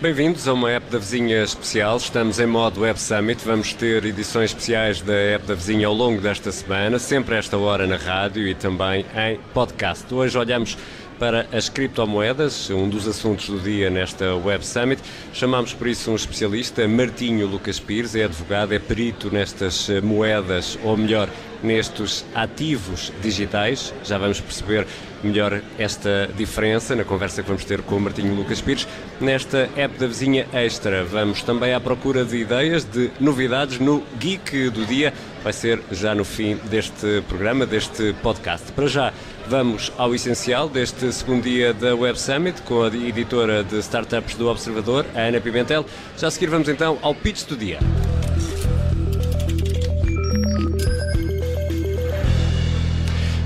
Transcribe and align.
Bem-vindos 0.00 0.48
a 0.48 0.54
uma 0.54 0.70
app 0.70 0.90
da 0.90 0.98
Vizinha 0.98 1.42
especial. 1.42 1.98
Estamos 1.98 2.40
em 2.40 2.46
modo 2.46 2.80
Web 2.80 2.98
Summit. 2.98 3.44
Vamos 3.44 3.74
ter 3.74 4.02
edições 4.06 4.48
especiais 4.48 5.02
da 5.02 5.12
app 5.12 5.46
da 5.46 5.54
Vizinha 5.54 5.86
ao 5.88 5.92
longo 5.92 6.22
desta 6.22 6.50
semana, 6.50 6.98
sempre 6.98 7.34
a 7.34 7.38
esta 7.38 7.58
hora 7.58 7.86
na 7.86 7.96
rádio 7.96 8.48
e 8.48 8.54
também 8.54 9.04
em 9.14 9.38
podcast. 9.52 10.06
Hoje 10.14 10.38
olhamos 10.38 10.78
para 11.20 11.46
as 11.52 11.68
criptomoedas, 11.68 12.70
um 12.70 12.88
dos 12.88 13.06
assuntos 13.06 13.46
do 13.50 13.60
dia 13.60 13.90
nesta 13.90 14.34
Web 14.34 14.64
Summit. 14.64 15.02
Chamamos 15.34 15.74
por 15.74 15.86
isso 15.86 16.10
um 16.10 16.16
especialista, 16.16 16.88
Martinho 16.88 17.46
Lucas 17.46 17.78
Pires, 17.78 18.16
é 18.16 18.24
advogado, 18.24 18.72
é 18.72 18.78
perito 18.78 19.30
nestas 19.30 19.90
moedas, 20.02 20.78
ou 20.82 20.96
melhor, 20.96 21.28
nestes 21.62 22.24
ativos 22.34 23.12
digitais. 23.22 23.92
Já 24.02 24.16
vamos 24.16 24.40
perceber 24.40 24.86
melhor 25.22 25.60
esta 25.78 26.30
diferença 26.34 26.96
na 26.96 27.04
conversa 27.04 27.42
que 27.42 27.48
vamos 27.48 27.66
ter 27.66 27.82
com 27.82 27.96
o 27.96 28.00
Martinho 28.00 28.34
Lucas 28.34 28.62
Pires. 28.62 28.88
Nesta 29.20 29.68
app 29.76 29.98
da 29.98 30.06
vizinha 30.06 30.46
Extra, 30.54 31.04
vamos 31.04 31.42
também 31.42 31.74
à 31.74 31.80
procura 31.80 32.24
de 32.24 32.38
ideias, 32.38 32.82
de 32.84 33.10
novidades 33.20 33.78
no 33.78 34.02
Geek 34.18 34.70
do 34.70 34.86
Dia. 34.86 35.12
Vai 35.44 35.52
ser 35.52 35.82
já 35.92 36.14
no 36.14 36.24
fim 36.24 36.56
deste 36.70 37.22
programa, 37.28 37.66
deste 37.66 38.14
podcast. 38.22 38.72
Para 38.72 38.86
já, 38.86 39.12
vamos 39.50 39.90
ao 39.98 40.14
essencial 40.14 40.68
deste 40.68 41.12
segundo 41.12 41.42
dia 41.42 41.74
da 41.74 41.92
Web 41.96 42.16
Summit 42.16 42.62
com 42.62 42.84
a 42.84 42.86
editora 42.86 43.64
de 43.64 43.80
startups 43.80 44.36
do 44.36 44.46
Observador, 44.48 45.04
a 45.12 45.22
Ana 45.22 45.40
Pimentel. 45.40 45.84
Já 46.16 46.28
a 46.28 46.30
seguir, 46.30 46.46
vamos 46.46 46.68
então 46.68 46.96
ao 47.02 47.12
pitch 47.12 47.46
do 47.46 47.56
dia. 47.56 47.80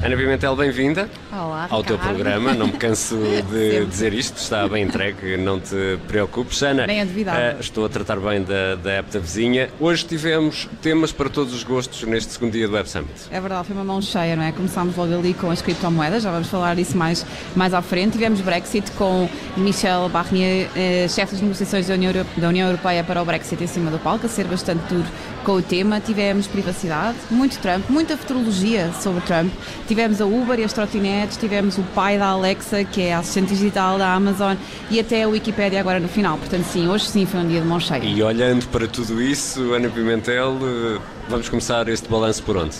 Ana 0.05 0.15
Pimentel, 0.15 0.55
bem-vinda 0.55 1.09
Olá, 1.37 1.67
ao 1.69 1.83
teu 1.83 1.99
programa. 1.99 2.55
Não 2.55 2.69
me 2.69 2.75
canso 2.75 3.17
de 3.51 3.85
dizer 3.87 4.13
isto, 4.15 4.37
está 4.37 4.69
bem 4.69 4.85
entregue, 4.85 5.37
não 5.37 5.59
te 5.59 5.99
preocupes. 6.07 6.63
Ana, 6.63 6.87
Bem 6.87 7.05
duvidado. 7.05 7.39
eh, 7.39 7.57
estou 7.59 7.85
a 7.85 7.89
tratar 7.89 8.21
bem 8.21 8.43
da, 8.43 8.77
da 8.77 8.93
app 8.93 9.11
da 9.13 9.19
vizinha. 9.19 9.69
Hoje 9.81 10.05
tivemos 10.05 10.69
temas 10.81 11.11
para 11.11 11.29
todos 11.29 11.53
os 11.53 11.65
gostos 11.65 12.03
neste 12.05 12.33
segundo 12.35 12.53
dia 12.53 12.69
do 12.69 12.75
Web 12.75 12.89
Summit. 12.89 13.11
É 13.33 13.41
verdade, 13.41 13.67
foi 13.67 13.75
uma 13.75 13.85
mão 13.85 14.01
cheia, 14.01 14.37
não 14.37 14.45
é? 14.45 14.53
Começámos 14.53 14.95
logo 14.97 15.13
ali 15.13 15.35
com 15.35 15.51
as 15.51 15.61
criptomoedas, 15.61 16.23
já 16.23 16.31
vamos 16.31 16.49
falar 16.49 16.77
disso 16.77 16.97
mais, 16.97 17.27
mais 17.57 17.75
à 17.75 17.83
frente. 17.83 18.13
Tivemos 18.13 18.41
Brexit 18.41 18.93
com 18.93 19.29
Michel 19.57 20.09
Barnier, 20.11 20.69
eh, 20.77 21.07
chefe 21.09 21.33
das 21.33 21.41
negociações 21.41 21.89
da 21.89 21.95
União, 21.95 22.13
da 22.37 22.49
União 22.49 22.69
Europeia 22.69 23.03
para 23.03 23.21
o 23.21 23.25
Brexit 23.25 23.63
em 23.63 23.67
cima 23.67 23.91
do 23.91 23.99
palco, 23.99 24.27
a 24.27 24.29
ser 24.29 24.45
bastante 24.47 24.83
duro 24.93 25.09
com 25.45 25.53
o 25.53 25.63
tema. 25.63 26.01
Tivemos 26.01 26.47
privacidade, 26.47 27.17
muito 27.31 27.59
Trump, 27.59 27.89
muita 27.91 28.17
futurologia 28.17 28.93
sobre 29.01 29.21
Trump. 29.23 29.53
Tivemos 29.89 30.21
a 30.21 30.27
Uber 30.27 30.59
e 30.61 30.65
as 30.65 30.73
trotinetes, 30.73 31.24
tivemos 31.33 31.79
o 31.79 31.83
pai 31.95 32.19
da 32.19 32.27
Alexa, 32.27 32.85
que 32.85 33.03
é 33.03 33.15
a 33.15 33.19
assistente 33.19 33.49
digital 33.49 33.99
da 33.99 34.13
Amazon, 34.13 34.57
e 34.91 35.01
até 35.01 35.23
a 35.23 35.29
Wikipédia 35.29 35.81
agora 35.81 35.99
no 35.99 36.09
final. 36.09 36.39
Portanto, 36.39 36.65
sim, 36.65 36.89
hoje 36.89 37.07
sim 37.07 37.27
foi 37.27 37.41
um 37.41 37.49
dia 37.49 37.61
de 37.61 37.67
mão 37.67 37.81
cheia. 37.81 38.05
E 38.05 38.23
olhando 38.23 38.67
para 38.69 38.87
tudo 38.87 39.21
isso, 39.21 39.73
Ana 39.73 39.89
Pimentel, 39.89 40.57
eh, 40.63 41.01
vamos 41.29 41.49
começar 41.49 41.89
este 41.89 42.09
balanço 42.09 42.43
por 42.43 42.57
onde? 42.57 42.77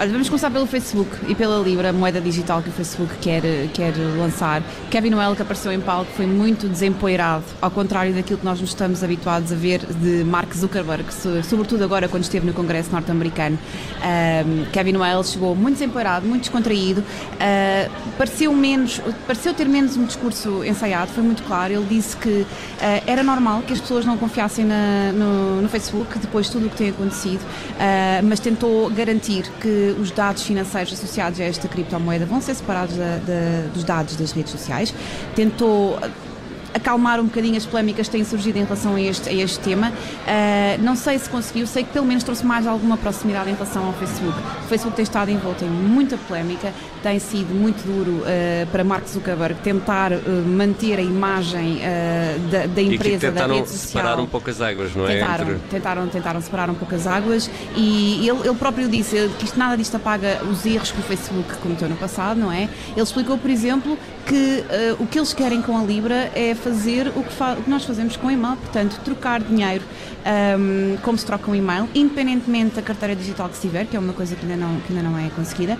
Olha, 0.00 0.10
vamos 0.12 0.28
começar 0.28 0.48
pelo 0.48 0.64
Facebook 0.64 1.10
e 1.26 1.34
pela 1.34 1.58
Libra, 1.58 1.92
moeda 1.92 2.20
digital 2.20 2.62
que 2.62 2.68
o 2.68 2.72
Facebook 2.72 3.16
quer, 3.20 3.42
quer 3.74 3.92
lançar. 4.16 4.62
Kevin 4.92 5.10
Noel, 5.10 5.34
que 5.34 5.42
apareceu 5.42 5.72
em 5.72 5.80
palco, 5.80 6.08
foi 6.16 6.24
muito 6.24 6.68
desempoeirado, 6.68 7.42
ao 7.60 7.68
contrário 7.68 8.14
daquilo 8.14 8.38
que 8.38 8.44
nós 8.44 8.60
nos 8.60 8.70
estamos 8.70 9.02
habituados 9.02 9.50
a 9.50 9.56
ver 9.56 9.80
de 9.84 10.22
Mark 10.22 10.54
Zuckerberg, 10.54 11.12
so- 11.12 11.42
sobretudo 11.42 11.82
agora 11.82 12.06
quando 12.06 12.22
esteve 12.22 12.46
no 12.46 12.52
Congresso 12.52 12.92
norte-americano. 12.92 13.58
Ahm, 14.00 14.66
Kevin 14.70 14.92
Noel 14.92 15.24
chegou 15.24 15.56
muito 15.56 15.74
desempoeirado, 15.78 16.24
muito 16.28 16.42
descontraído, 16.42 17.02
ah, 17.40 17.90
pareceu, 18.16 18.52
menos, 18.54 19.00
pareceu 19.26 19.52
ter 19.52 19.66
menos 19.68 19.96
um 19.96 20.04
discurso 20.04 20.62
ensaiado, 20.64 21.10
foi 21.10 21.24
muito 21.24 21.42
claro. 21.42 21.72
Ele 21.72 21.86
disse 21.88 22.16
que 22.16 22.46
ah, 22.80 23.02
era 23.04 23.24
normal 23.24 23.62
que 23.66 23.72
as 23.72 23.80
pessoas 23.80 24.04
não 24.06 24.16
confiassem 24.16 24.64
na- 24.64 25.10
no, 25.12 25.60
no 25.60 25.68
Facebook 25.68 26.20
depois 26.20 26.46
de 26.46 26.52
tudo 26.52 26.66
o 26.66 26.70
que 26.70 26.76
tem 26.76 26.90
acontecido, 26.90 27.40
ah, 27.80 28.20
mas 28.22 28.38
tentou 28.38 28.88
garantir 28.90 29.50
que 29.60 29.87
os 29.90 30.10
dados 30.10 30.42
financeiros 30.42 30.92
associados 30.92 31.40
a 31.40 31.44
esta 31.44 31.66
criptomoeda 31.68 32.26
vão 32.26 32.40
ser 32.40 32.54
separados 32.54 32.96
da- 32.96 33.16
da- 33.18 33.68
dos 33.72 33.84
dados 33.84 34.16
das 34.16 34.32
redes 34.32 34.52
sociais. 34.52 34.92
Tentou 35.34 35.98
acalmar 36.74 37.18
um 37.18 37.24
bocadinho 37.24 37.56
as 37.56 37.64
polémicas 37.64 38.06
que 38.08 38.12
têm 38.12 38.24
surgido 38.24 38.58
em 38.58 38.62
relação 38.64 38.94
a 38.94 39.00
este, 39.00 39.28
a 39.28 39.32
este 39.32 39.58
tema. 39.60 39.90
Ah, 40.26 40.76
não 40.80 40.94
sei 40.94 41.18
se 41.18 41.28
conseguiu, 41.28 41.66
sei 41.66 41.82
que 41.82 41.90
pelo 41.92 42.04
menos 42.06 42.22
trouxe 42.22 42.44
mais 42.44 42.66
alguma 42.66 42.96
proximidade 42.96 43.48
em 43.50 43.54
relação 43.54 43.86
ao 43.86 43.92
Facebook. 43.94 44.38
O 44.64 44.68
Facebook 44.68 44.94
tem 44.94 45.02
estado 45.02 45.30
envolto 45.30 45.64
em 45.64 45.68
muita 45.68 46.16
polémica, 46.18 46.72
tem 47.08 47.18
sido 47.18 47.54
muito 47.54 47.82
duro 47.86 48.22
ah, 48.26 48.66
para 48.70 48.84
Mark 48.84 49.06
Zuckerberg 49.08 49.54
tentar 49.62 50.12
ah, 50.12 50.18
manter 50.46 50.98
a 50.98 51.02
imagem 51.02 51.80
ah, 51.82 52.36
da, 52.50 52.58
da 52.66 52.74
que 52.74 52.82
empresa, 52.82 53.30
da 53.32 53.46
rede 53.46 53.68
social. 53.68 53.78
separar 54.02 54.20
um 54.20 54.26
pouco 54.26 54.50
as 54.50 54.60
águas, 54.60 54.94
não 54.94 55.08
é? 55.08 55.18
Tentaram, 55.18 55.44
Entre- 55.44 55.60
tentaram, 55.70 56.08
tentaram 56.08 56.40
separar 56.42 56.68
um 56.70 56.74
pouco 56.74 56.94
as 56.94 57.06
águas 57.06 57.50
e 57.74 58.28
ele, 58.28 58.46
ele 58.46 58.54
próprio 58.56 58.88
disse 58.88 59.30
que 59.38 59.46
isto, 59.46 59.58
nada 59.58 59.74
disto 59.76 59.94
apaga 59.96 60.40
os 60.50 60.66
erros 60.66 60.90
que 60.90 60.98
o 61.00 61.02
Facebook 61.02 61.54
cometeu 61.62 61.88
no 61.88 61.96
passado, 61.96 62.38
não 62.38 62.52
é? 62.52 62.68
Ele 62.92 63.02
explicou, 63.02 63.38
por 63.38 63.48
exemplo, 63.50 63.98
que 64.26 64.64
o 64.98 65.06
que 65.06 65.18
eles 65.18 65.32
querem 65.32 65.62
com 65.62 65.78
a 65.78 65.82
Libra 65.82 66.30
é 66.34 66.54
fazer 66.54 67.08
o 67.16 67.22
que, 67.22 67.32
fa- 67.32 67.54
o 67.58 67.62
que 67.62 67.70
nós 67.70 67.84
fazemos 67.84 68.16
com 68.16 68.26
o 68.26 68.30
e-mail, 68.30 68.56
portanto, 68.58 69.00
trocar 69.02 69.40
dinheiro 69.40 69.82
ahm, 70.26 70.96
como 71.02 71.16
se 71.16 71.24
troca 71.24 71.50
um 71.50 71.54
e-mail, 71.54 71.88
independentemente 71.94 72.74
da 72.76 72.82
carteira 72.82 73.16
digital 73.16 73.48
que 73.48 73.54
se 73.56 73.62
tiver, 73.62 73.86
que 73.86 73.96
é 73.96 73.98
uma 73.98 74.12
coisa 74.12 74.36
que 74.36 74.44
ainda 74.44 74.56
não, 74.66 74.78
que 74.80 74.92
ainda 74.92 75.08
não 75.08 75.18
é 75.18 75.30
conseguida. 75.34 75.78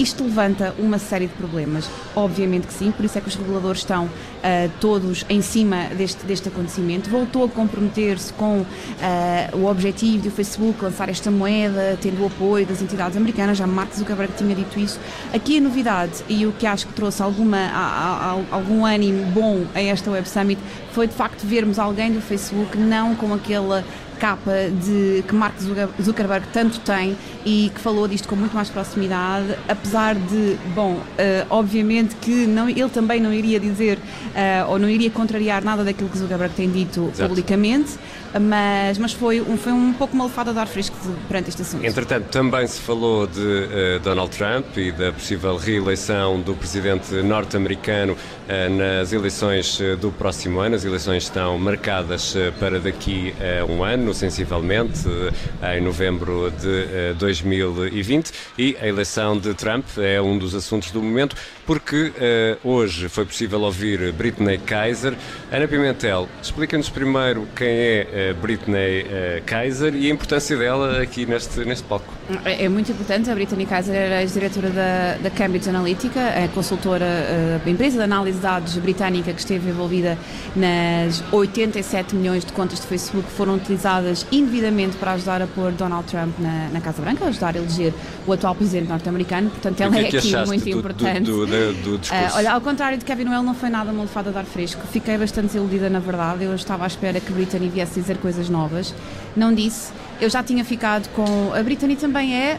Isto 0.00 0.24
levanta 0.24 0.55
uma 0.78 0.98
série 0.98 1.26
de 1.26 1.32
problemas, 1.34 1.88
obviamente 2.14 2.66
que 2.66 2.72
sim, 2.72 2.90
por 2.90 3.04
isso 3.04 3.16
é 3.18 3.20
que 3.20 3.28
os 3.28 3.34
reguladores 3.34 3.80
estão 3.80 4.08
ah, 4.42 4.68
todos 4.80 5.24
em 5.28 5.40
cima 5.42 5.86
deste, 5.96 6.24
deste 6.24 6.48
acontecimento. 6.48 7.08
Voltou 7.10 7.44
a 7.44 7.48
comprometer-se 7.48 8.32
com 8.32 8.64
ah, 9.02 9.50
o 9.56 9.66
objetivo 9.66 10.22
de 10.22 10.28
o 10.28 10.30
Facebook 10.30 10.82
lançar 10.84 11.08
esta 11.08 11.30
moeda, 11.30 11.98
tendo 12.00 12.22
o 12.22 12.26
apoio 12.26 12.66
das 12.66 12.80
entidades 12.82 13.16
americanas, 13.16 13.58
já 13.58 13.66
Mark 13.66 13.92
Zuckerberg 13.94 14.32
tinha 14.36 14.54
dito 14.54 14.78
isso. 14.78 14.98
Aqui 15.34 15.58
a 15.58 15.60
novidade, 15.60 16.12
e 16.28 16.46
o 16.46 16.52
que 16.52 16.66
acho 16.66 16.86
que 16.86 16.92
trouxe 16.94 17.22
alguma, 17.22 17.56
a- 17.58 18.36
a- 18.50 18.54
algum 18.56 18.84
ânimo 18.84 19.24
bom 19.26 19.64
a 19.74 19.80
esta 19.82 20.10
Web 20.10 20.28
Summit, 20.28 20.60
foi 20.92 21.06
de 21.06 21.14
facto 21.14 21.44
vermos 21.46 21.78
alguém 21.78 22.10
do 22.12 22.20
Facebook 22.20 22.76
não 22.78 23.14
com 23.14 23.32
aquela 23.34 23.84
capa 24.16 24.52
de 24.84 25.22
que 25.26 25.34
Mark 25.34 25.54
Zucker- 25.60 25.88
Zuckerberg 26.02 26.46
tanto 26.52 26.80
tem 26.80 27.16
e 27.44 27.70
que 27.74 27.80
falou 27.80 28.08
disto 28.08 28.26
com 28.28 28.34
muito 28.36 28.54
mais 28.54 28.68
proximidade, 28.68 29.56
apesar 29.68 30.14
de, 30.14 30.56
bom, 30.74 30.98
eh, 31.18 31.44
obviamente 31.48 32.16
que 32.16 32.46
não, 32.46 32.68
ele 32.68 32.88
também 32.88 33.20
não 33.20 33.32
iria 33.32 33.60
dizer 33.60 33.98
eh, 34.34 34.64
ou 34.68 34.78
não 34.78 34.88
iria 34.88 35.10
contrariar 35.10 35.62
nada 35.62 35.84
daquilo 35.84 36.08
que 36.08 36.18
Zuckerberg 36.18 36.54
tem 36.54 36.70
dito 36.70 37.10
Exato. 37.12 37.28
publicamente, 37.28 37.92
mas, 38.40 38.98
mas 38.98 39.12
foi, 39.12 39.40
um, 39.40 39.56
foi 39.56 39.72
um 39.72 39.92
pouco 39.92 40.14
uma 40.14 40.24
lefada 40.24 40.52
de 40.52 40.58
ar 40.58 40.66
fresco 40.66 40.96
de- 41.06 41.14
perante 41.26 41.48
este 41.50 41.62
assunto. 41.62 41.84
Entretanto, 41.84 42.26
também 42.30 42.66
se 42.66 42.80
falou 42.80 43.26
de 43.26 43.68
eh, 43.70 43.98
Donald 44.02 44.30
Trump 44.36 44.76
e 44.76 44.90
da 44.92 45.12
possível 45.12 45.56
reeleição 45.56 46.40
do 46.40 46.54
presidente 46.54 47.12
norte-americano 47.22 48.16
eh, 48.48 48.68
nas 48.68 49.12
eleições 49.12 49.80
eh, 49.80 49.96
do 49.96 50.10
próximo 50.12 50.60
ano. 50.60 50.74
As 50.76 50.84
eleições 50.84 51.24
estão 51.24 51.58
marcadas 51.58 52.34
para 52.60 52.78
daqui 52.80 53.34
a 53.40 53.64
um 53.64 53.82
ano, 53.82 54.12
sensivelmente, 54.14 55.00
em 55.74 55.80
novembro 55.80 56.50
de 56.60 56.84
eh, 57.10 57.14
2020. 57.18 58.30
E 58.58 58.76
a 58.80 58.86
eleição 58.86 59.38
de 59.38 59.54
Trump 59.54 59.84
é 59.98 60.20
um 60.20 60.38
dos 60.38 60.54
assuntos 60.54 60.90
do 60.90 61.02
momento, 61.02 61.36
porque 61.66 62.12
hoje 62.62 63.08
foi 63.08 63.24
possível 63.24 63.60
ouvir 63.62 64.12
Britney 64.12 64.58
Kaiser. 64.58 65.14
Ana 65.50 65.66
Pimentel, 65.66 66.28
explica-nos 66.42 66.88
primeiro 66.88 67.46
quem 67.56 67.68
é 67.68 68.25
Britney 68.34 69.06
eh, 69.08 69.42
Kaiser 69.46 69.94
e 69.94 70.10
a 70.10 70.12
importância 70.12 70.56
dela 70.56 71.00
aqui 71.00 71.24
neste, 71.26 71.64
neste 71.64 71.84
palco. 71.84 72.12
É 72.44 72.64
é 72.64 72.68
muito 72.68 72.90
importante. 72.90 73.30
A 73.30 73.34
Brittany 73.34 73.66
Kaiser 73.66 73.94
era 73.94 74.22
ex-diretora 74.22 74.70
da, 74.70 75.16
da 75.22 75.30
Cambridge 75.30 75.68
Analytica, 75.68 76.20
a 76.20 76.48
consultora, 76.48 77.04
eh, 77.04 77.60
a 77.64 77.70
empresa 77.70 77.96
de 77.98 78.02
análise 78.02 78.36
de 78.38 78.42
dados 78.42 78.76
britânica 78.78 79.32
que 79.32 79.40
esteve 79.40 79.70
envolvida 79.70 80.18
na, 80.54 81.06
mas 81.06 81.22
87 81.32 82.16
milhões 82.16 82.44
de 82.44 82.52
contas 82.52 82.80
de 82.80 82.86
Facebook 82.86 83.30
foram 83.30 83.54
utilizadas 83.54 84.26
indevidamente 84.32 84.96
para 84.96 85.12
ajudar 85.12 85.40
a 85.40 85.46
pôr 85.46 85.72
Donald 85.72 86.06
Trump 86.08 86.36
na, 86.38 86.68
na 86.72 86.80
Casa 86.80 87.00
Branca, 87.00 87.24
ajudar 87.26 87.54
a 87.54 87.58
eleger 87.58 87.94
o 88.26 88.32
atual 88.32 88.54
presidente 88.54 88.88
norte-americano. 88.88 89.50
Portanto, 89.50 89.80
ela 89.80 89.92
que 89.92 89.98
é, 89.98 90.02
é 90.02 90.10
que 90.10 90.16
aqui 90.16 90.46
muito 90.46 90.64
do, 90.64 90.70
importante. 90.70 91.20
Do, 91.22 91.46
do, 91.46 91.72
do 91.74 91.98
discurso? 91.98 92.34
Uh, 92.34 92.38
olha, 92.38 92.52
ao 92.52 92.60
contrário 92.60 92.98
de 92.98 93.04
Kevin 93.04 93.24
Noel, 93.24 93.42
não 93.42 93.54
foi 93.54 93.68
nada 93.68 93.92
uma 93.92 94.02
lefada 94.02 94.30
de 94.30 94.38
ar 94.38 94.44
fresco. 94.44 94.82
Fiquei 94.90 95.16
bastante 95.16 95.46
desiludida, 95.46 95.88
na 95.88 96.00
verdade. 96.00 96.44
Eu 96.44 96.54
estava 96.54 96.84
à 96.84 96.86
espera 96.86 97.20
que 97.20 97.32
Brittany 97.32 97.68
viesse 97.68 98.00
dizer 98.00 98.15
coisas 98.16 98.48
novas. 98.48 98.94
Não 99.36 99.54
disse. 99.54 99.92
Eu 100.18 100.30
já 100.30 100.42
tinha 100.42 100.64
ficado 100.64 101.08
com. 101.10 101.52
A 101.52 101.62
Brittany 101.62 101.94
também 101.94 102.34
é 102.34 102.58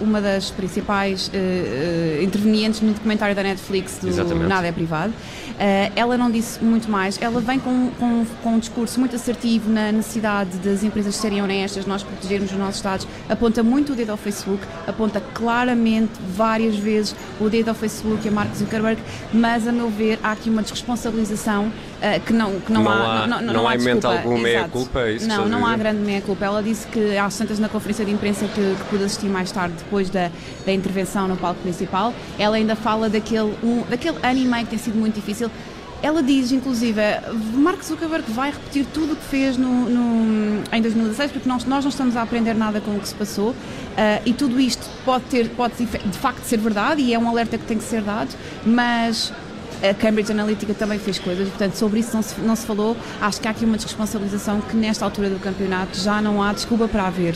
uh, 0.00 0.02
uma 0.02 0.22
das 0.22 0.50
principais 0.50 1.28
uh, 1.28 1.32
uh, 1.32 2.22
intervenientes 2.22 2.80
no 2.80 2.94
documentário 2.94 3.34
da 3.34 3.42
Netflix 3.42 3.98
do 3.98 4.08
Exatamente. 4.08 4.48
Nada 4.48 4.66
é 4.66 4.72
Privado. 4.72 5.12
ela 5.94 6.16
não 6.16 6.30
disse 6.30 6.64
muito 6.64 6.90
mais. 6.90 7.20
Ela 7.20 7.42
vem 7.42 7.58
com, 7.58 7.90
com, 7.98 8.24
com, 8.42 8.54
um 8.54 8.58
discurso 8.58 8.98
muito 8.98 9.14
assertivo 9.14 9.70
na 9.70 9.92
necessidade 9.92 10.56
das 10.58 10.82
empresas 10.82 11.14
serem 11.16 11.42
honestas, 11.42 11.84
nós 11.84 12.02
protegermos 12.02 12.50
os 12.50 12.56
nossos 12.56 12.76
Estados. 12.76 13.06
Aponta 13.28 13.62
muito 13.62 13.92
o 13.92 13.96
dedo 13.96 14.10
ao 14.10 14.16
Facebook, 14.16 14.62
aponta 14.86 15.20
claramente 15.34 16.12
várias 16.34 16.76
vezes 16.76 17.14
o 17.38 17.50
dedo 17.50 17.68
ao 17.68 17.74
Facebook 17.74 18.24
e 18.24 18.28
a 18.28 18.32
Mark 18.32 18.54
Zuckerberg, 18.54 19.02
mas 19.32 19.68
a 19.68 19.72
meu 19.72 19.90
ver 19.90 20.18
há 20.22 20.32
aqui 20.32 20.48
uma 20.48 20.62
desresponsabilização 20.62 21.70
que 22.24 22.32
não, 22.32 22.60
que 22.60 22.72
não, 22.72 22.82
não 22.82 22.92
há. 22.92 23.26
Não, 23.26 23.26
não, 23.26 23.42
não, 23.42 23.54
não 23.54 23.68
há 23.68 23.76
desculpa. 23.76 24.08
algum 24.08 24.38
meia-culpa? 24.38 25.00
É 25.00 25.12
isso 25.12 25.28
não, 25.28 25.48
não 25.48 25.66
há 25.66 25.76
grande 25.76 26.00
meia-culpa. 26.00 26.44
Ela 26.44 26.62
disse 26.62 26.86
que 26.86 27.16
às 27.16 27.36
tantas 27.36 27.58
na 27.58 27.68
conferência 27.68 28.04
de 28.04 28.10
imprensa 28.10 28.46
que, 28.46 28.74
que 28.76 28.84
pude 28.88 29.04
assistir 29.04 29.26
mais 29.26 29.50
tarde, 29.50 29.74
depois 29.78 30.08
da, 30.08 30.30
da 30.64 30.72
intervenção 30.72 31.26
no 31.26 31.36
palco 31.36 31.60
principal, 31.60 32.14
ela 32.38 32.56
ainda 32.56 32.76
fala 32.76 33.08
daquele, 33.08 33.54
um, 33.62 33.84
daquele 33.88 34.18
ano 34.22 34.38
e 34.38 34.44
meio 34.44 34.64
que 34.64 34.70
tem 34.70 34.78
sido 34.78 34.96
muito 34.96 35.14
difícil. 35.14 35.50
Ela 36.00 36.22
diz, 36.22 36.52
inclusive, 36.52 37.00
Mark 37.54 37.82
Zuckerberg 37.82 38.30
vai 38.30 38.52
repetir 38.52 38.86
tudo 38.94 39.14
o 39.14 39.16
que 39.16 39.24
fez 39.24 39.56
no, 39.56 39.90
no, 39.90 40.62
em 40.72 40.80
2016, 40.80 41.32
porque 41.32 41.48
nós, 41.48 41.64
nós 41.64 41.84
não 41.84 41.90
estamos 41.90 42.16
a 42.16 42.22
aprender 42.22 42.54
nada 42.54 42.80
com 42.80 42.92
o 42.92 43.00
que 43.00 43.08
se 43.08 43.14
passou, 43.14 43.50
uh, 43.50 43.54
e 44.24 44.32
tudo 44.32 44.60
isto 44.60 44.86
pode, 45.04 45.24
ter, 45.24 45.48
pode 45.50 45.74
de 45.74 46.18
facto 46.18 46.44
ser 46.44 46.58
verdade, 46.58 47.02
e 47.02 47.12
é 47.12 47.18
um 47.18 47.28
alerta 47.28 47.58
que 47.58 47.64
tem 47.64 47.78
que 47.78 47.82
ser 47.82 48.02
dado, 48.02 48.30
mas 48.64 49.32
a 49.82 49.94
Cambridge 49.94 50.30
Analytica 50.32 50.74
também 50.74 50.98
fez 50.98 51.18
coisas, 51.18 51.48
portanto, 51.48 51.74
sobre 51.74 52.00
isso 52.00 52.14
não 52.14 52.22
se, 52.22 52.40
não 52.40 52.56
se 52.56 52.66
falou. 52.66 52.96
Acho 53.20 53.40
que 53.40 53.48
há 53.48 53.50
aqui 53.50 53.64
uma 53.64 53.76
desresponsabilização 53.76 54.60
que, 54.60 54.76
nesta 54.76 55.04
altura 55.04 55.30
do 55.30 55.38
campeonato, 55.38 55.98
já 55.98 56.20
não 56.20 56.42
há 56.42 56.52
desculpa 56.52 56.88
para 56.88 57.06
haver. 57.06 57.34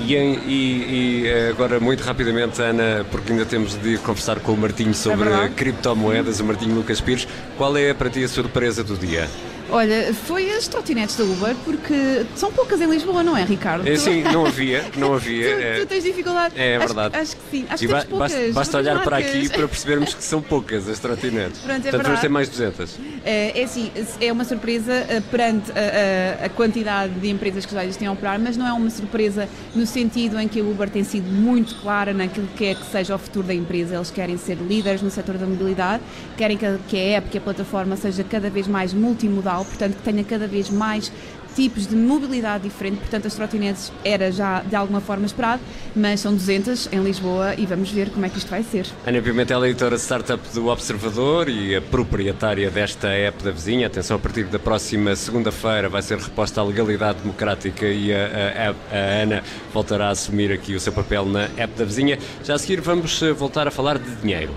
E, 0.00 0.14
e, 0.14 1.24
e, 1.24 1.50
agora, 1.50 1.78
muito 1.78 2.02
rapidamente, 2.02 2.60
Ana, 2.60 3.06
porque 3.10 3.32
ainda 3.32 3.46
temos 3.46 3.80
de 3.80 3.96
conversar 3.98 4.40
com 4.40 4.52
o 4.52 4.56
Martinho 4.56 4.92
sobre 4.92 5.30
é 5.30 5.48
criptomoedas, 5.48 6.40
o 6.40 6.44
Martinho 6.44 6.74
Lucas 6.74 7.00
Pires, 7.00 7.28
qual 7.56 7.76
é 7.76 7.94
para 7.94 8.10
ti 8.10 8.24
a 8.24 8.28
surpresa 8.28 8.82
do 8.82 8.96
dia? 8.96 9.28
Olha, 9.70 10.12
foi 10.12 10.50
as 10.50 10.68
trotinetes 10.68 11.16
da 11.16 11.24
Uber, 11.24 11.54
porque 11.64 12.26
são 12.36 12.52
poucas 12.52 12.80
em 12.80 12.86
Lisboa, 12.86 13.22
não 13.22 13.36
é, 13.36 13.44
Ricardo? 13.44 13.88
É, 13.88 13.96
sim, 13.96 14.22
não 14.22 14.46
havia, 14.46 14.84
não 14.96 15.14
havia. 15.14 15.54
tu, 15.56 15.62
é, 15.62 15.80
tu 15.80 15.86
tens 15.86 16.04
dificuldade. 16.04 16.54
É 16.58 16.78
verdade. 16.78 17.16
Acho, 17.16 17.36
que 17.36 17.42
sim, 17.50 17.66
acho 17.68 17.80
que 17.80 17.88
temos 17.88 18.04
poucas. 18.04 18.32
Basta, 18.32 18.52
basta 18.52 18.78
olhar 18.78 18.94
marcas. 18.96 19.08
para 19.08 19.18
aqui 19.18 19.48
para 19.48 19.68
percebermos 19.68 20.14
que 20.14 20.22
são 20.22 20.42
poucas 20.42 20.88
as 20.88 20.98
trotinetes. 20.98 21.60
Pronto, 21.60 21.78
é 21.78 21.90
Portanto, 21.90 22.06
vamos 22.06 22.20
ter 22.20 22.28
mais 22.28 22.48
200. 22.48 22.98
É, 23.24 23.60
é 23.60 23.64
assim, 23.64 23.90
é 24.20 24.32
uma 24.32 24.44
surpresa 24.44 24.92
uh, 24.92 25.22
perante 25.30 25.72
a, 25.72 26.42
a, 26.42 26.46
a, 26.46 26.48
quantidade 26.50 27.14
de 27.14 27.28
empresas 27.30 27.64
que 27.64 27.72
já 27.72 27.84
existem 27.84 28.06
a 28.06 28.12
operar, 28.12 28.38
mas 28.38 28.56
não 28.56 28.66
é 28.66 28.72
uma 28.72 28.90
surpresa 28.90 29.48
no 29.74 29.86
sentido 29.86 30.38
em 30.38 30.46
que 30.46 30.60
a 30.60 30.62
Uber 30.62 30.90
tem 30.90 31.04
sido 31.04 31.30
muito 31.30 31.74
clara 31.80 32.12
naquilo 32.12 32.46
que 32.56 32.66
é 32.66 32.74
que 32.74 32.84
seja 32.86 33.14
o 33.14 33.18
futuro 33.18 33.46
da 33.46 33.54
empresa. 33.54 33.94
Eles 33.94 34.10
querem 34.10 34.36
ser 34.36 34.56
líderes 34.56 35.00
no 35.00 35.10
setor 35.10 35.38
da 35.38 35.46
mobilidade, 35.46 36.02
querem 36.36 36.56
que 36.56 36.66
a, 36.66 36.78
que 36.86 36.96
a 36.96 37.18
app, 37.18 37.28
que 37.30 37.38
a 37.38 37.40
plataforma 37.40 37.96
seja 37.96 38.22
cada 38.24 38.50
vez 38.50 38.66
mais 38.66 38.92
multimodal, 38.92 39.53
portanto 39.62 39.96
que 39.96 40.02
tenha 40.02 40.24
cada 40.24 40.48
vez 40.48 40.70
mais 40.70 41.12
tipos 41.54 41.86
de 41.86 41.96
mobilidade 41.96 42.64
diferente, 42.64 42.98
portanto 42.98 43.26
as 43.26 43.34
trotinetes 43.34 43.92
era 44.04 44.30
já 44.30 44.60
de 44.60 44.74
alguma 44.74 45.00
forma 45.00 45.24
esperado, 45.24 45.62
mas 45.94 46.20
são 46.20 46.34
200 46.34 46.92
em 46.92 47.02
Lisboa 47.02 47.54
e 47.56 47.64
vamos 47.64 47.90
ver 47.90 48.10
como 48.10 48.26
é 48.26 48.28
que 48.28 48.38
isto 48.38 48.50
vai 48.50 48.62
ser. 48.62 48.86
Ana 49.06 49.22
Pimentel, 49.22 49.64
editora 49.66 49.96
startup 49.96 50.42
do 50.52 50.66
Observador 50.66 51.48
e 51.48 51.76
a 51.76 51.80
proprietária 51.80 52.70
desta 52.70 53.08
app 53.08 53.42
da 53.42 53.50
vizinha. 53.50 53.86
Atenção, 53.86 54.16
a 54.16 54.20
partir 54.20 54.44
da 54.44 54.58
próxima 54.58 55.14
segunda-feira 55.14 55.88
vai 55.88 56.02
ser 56.02 56.18
reposta 56.18 56.60
a 56.60 56.64
legalidade 56.64 57.20
democrática 57.20 57.86
e 57.86 58.12
a, 58.12 58.74
a, 58.90 58.96
a, 58.96 59.22
Ana 59.22 59.42
voltará 59.72 60.08
a 60.08 60.10
assumir 60.10 60.52
aqui 60.52 60.74
o 60.74 60.80
seu 60.80 60.92
papel 60.92 61.24
na 61.26 61.44
app 61.56 61.78
da 61.78 61.84
vizinha. 61.84 62.18
Já 62.42 62.54
a 62.54 62.58
seguir 62.58 62.80
vamos 62.80 63.20
voltar 63.36 63.68
a 63.68 63.70
falar 63.70 63.98
de 63.98 64.10
dinheiro. 64.16 64.52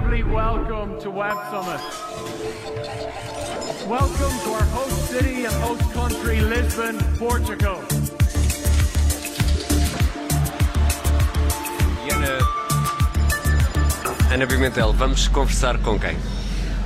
Incredibly 0.00 0.32
welcome 0.32 0.98
to 1.00 1.10
Web 1.10 1.36
Summit. 1.50 1.80
Welcome 3.86 4.38
to 4.44 4.50
our 4.52 4.64
host 4.72 5.10
city 5.10 5.44
and 5.44 5.54
host 5.54 5.92
country, 5.92 6.40
Lisbon, 6.40 6.98
Portugal. 7.18 7.82
E 12.06 12.10
Ana, 12.12 12.38
Ana 14.32 14.46
Pimentel, 14.46 14.92
vamos 14.94 15.28
conversar 15.28 15.78
com 15.78 15.98
quem? 15.98 16.16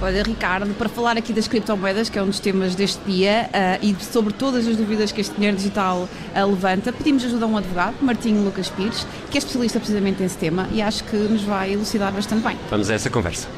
Olha, 0.02 0.22
Ricardo, 0.22 0.74
para 0.74 0.88
falar 0.88 1.16
aqui 1.16 1.32
das 1.32 1.48
criptomoedas, 1.48 2.08
que 2.08 2.18
é 2.18 2.22
um 2.22 2.26
dos 2.26 2.40
temas 2.40 2.74
deste 2.74 3.02
dia, 3.04 3.48
uh, 3.48 3.84
e 3.84 3.94
sobre 4.02 4.32
todas 4.32 4.66
as 4.66 4.76
dúvidas 4.76 5.12
que 5.12 5.20
este 5.20 5.34
dinheiro 5.34 5.56
digital 5.56 6.08
uh, 6.34 6.46
levanta, 6.46 6.92
pedimos 6.92 7.24
ajuda 7.24 7.44
a 7.44 7.48
um 7.48 7.56
advogado, 7.56 7.96
Martinho 8.02 8.44
Lucas 8.44 8.68
Pires, 8.68 9.06
que 9.30 9.36
é 9.36 9.38
especialista 9.38 9.78
precisamente 9.78 10.20
nesse 10.20 10.36
tema 10.36 10.68
e 10.72 10.82
acho 10.82 11.04
que 11.04 11.16
nos 11.16 11.42
vai 11.42 11.72
elucidar 11.72 12.12
bastante 12.12 12.46
bem. 12.46 12.58
Vamos 12.68 12.90
a 12.90 12.94
essa 12.94 13.08
conversa. 13.08 13.48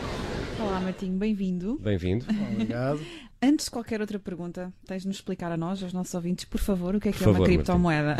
Olá, 0.60 0.78
Martinho, 0.80 1.18
bem-vindo. 1.18 1.78
Bem-vindo. 1.82 2.24
Obrigado. 2.52 3.00
Antes 3.42 3.66
de 3.66 3.70
qualquer 3.70 4.00
outra 4.00 4.18
pergunta, 4.18 4.72
tens 4.86 5.02
de 5.02 5.08
nos 5.08 5.18
explicar 5.18 5.52
a 5.52 5.56
nós, 5.56 5.82
aos 5.82 5.92
nossos 5.92 6.14
ouvintes, 6.14 6.46
por 6.46 6.58
favor, 6.58 6.94
o 6.94 7.00
que 7.00 7.10
é 7.10 7.12
que 7.12 7.18
Por 7.18 7.24
é 7.24 7.26
favor, 7.26 7.40
uma 7.40 7.46
criptomoeda? 7.46 8.16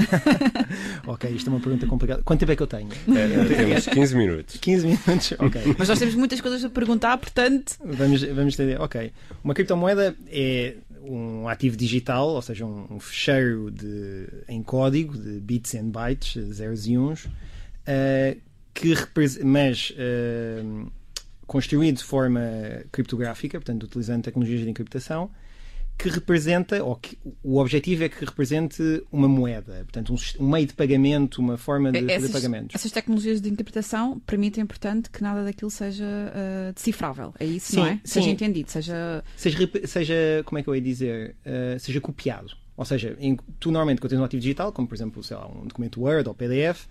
ok, 1.07 1.31
isto 1.31 1.49
é 1.49 1.53
uma 1.53 1.61
pergunta 1.61 1.87
complicada. 1.87 2.23
Quanto 2.23 2.41
tempo 2.41 2.53
é 2.53 2.57
que 2.57 2.63
eu 2.63 2.67
tenho? 2.67 2.89
É, 3.17 3.55
temos 3.57 3.87
15 3.87 4.17
minutos. 4.17 4.57
15 4.61 4.87
minutos? 4.87 5.33
Ok. 5.39 5.63
Mas 5.79 5.89
nós 5.89 5.99
temos 5.99 6.15
muitas 6.15 6.41
coisas 6.41 6.63
a 6.65 6.69
perguntar, 6.69 7.17
portanto. 7.17 7.77
Vamos, 7.83 8.23
vamos 8.23 8.55
entender. 8.55 8.79
Ok. 8.81 9.11
Uma 9.43 9.55
criptomoeda 9.55 10.15
é 10.29 10.77
um 11.03 11.49
ativo 11.49 11.77
digital, 11.77 12.29
ou 12.29 12.43
seja, 12.43 12.67
um, 12.67 12.87
um 12.91 13.01
fecheiro 13.01 13.71
de, 13.71 14.27
em 14.49 14.63
código 14.63 15.17
de 15.17 15.41
bits 15.41 15.75
and 15.75 15.91
bytes, 15.91 16.43
zeros 16.53 16.87
e 16.87 16.99
uns, 16.99 17.25
uh, 17.25 18.39
que 18.75 18.95
mas 19.45 19.93
uh, 19.93 20.91
construído 21.47 21.97
de 21.97 22.05
forma 22.05 22.41
criptográfica, 22.91 23.59
portanto, 23.59 23.85
utilizando 23.85 24.23
tecnologias 24.23 24.63
de 24.63 24.71
encriptação, 24.71 25.31
que 25.99 26.11
representa, 26.11 26.85
ou 26.85 26.95
que 26.97 27.19
o 27.43 27.59
objetivo 27.59 28.05
é 28.05 28.09
que 28.09 28.23
represente 28.23 28.83
uma 29.11 29.27
moeda, 29.27 29.77
portanto, 29.85 30.13
um, 30.13 30.45
um 30.45 30.51
meio 30.51 30.67
de 30.67 30.75
pagamento, 30.75 31.41
uma 31.41 31.57
forma 31.57 31.91
de 31.91 31.99
essas, 31.99 32.15
fazer 32.15 32.33
pagamentos. 32.33 32.75
Essas 32.75 32.93
tecnologias 32.93 33.41
de 33.41 33.49
interpretação 33.49 34.21
permitem, 34.21 34.67
portanto, 34.67 35.11
que 35.11 35.23
nada 35.23 35.43
daquilo 35.43 35.71
seja 35.71 36.05
uh, 36.05 36.73
decifrável. 36.75 37.33
É 37.41 37.47
isso, 37.47 37.73
sim, 37.73 37.77
não 37.79 37.87
é? 37.87 37.95
Sim. 37.95 38.01
Seja 38.05 38.31
entendido, 38.31 38.71
seja... 38.71 39.25
seja. 39.37 39.71
Seja, 39.87 40.15
como 40.45 40.59
é 40.59 40.63
que 40.63 40.69
eu 40.69 40.75
ia 40.75 40.83
dizer? 40.83 41.35
Uh, 41.47 41.79
seja 41.79 42.01
copiado. 42.01 42.55
Ou 42.77 42.85
seja, 42.85 43.17
em, 43.19 43.39
tu 43.59 43.71
normalmente 43.71 44.01
quando 44.01 44.11
tens 44.11 44.21
um 44.21 44.25
ativo 44.25 44.41
digital, 44.43 44.71
como 44.71 44.87
por 44.87 44.95
exemplo, 44.95 45.23
sei 45.23 45.37
lá, 45.37 45.49
um 45.49 45.67
documento 45.67 46.03
Word 46.03 46.29
ou 46.29 46.35
PDF, 46.35 46.87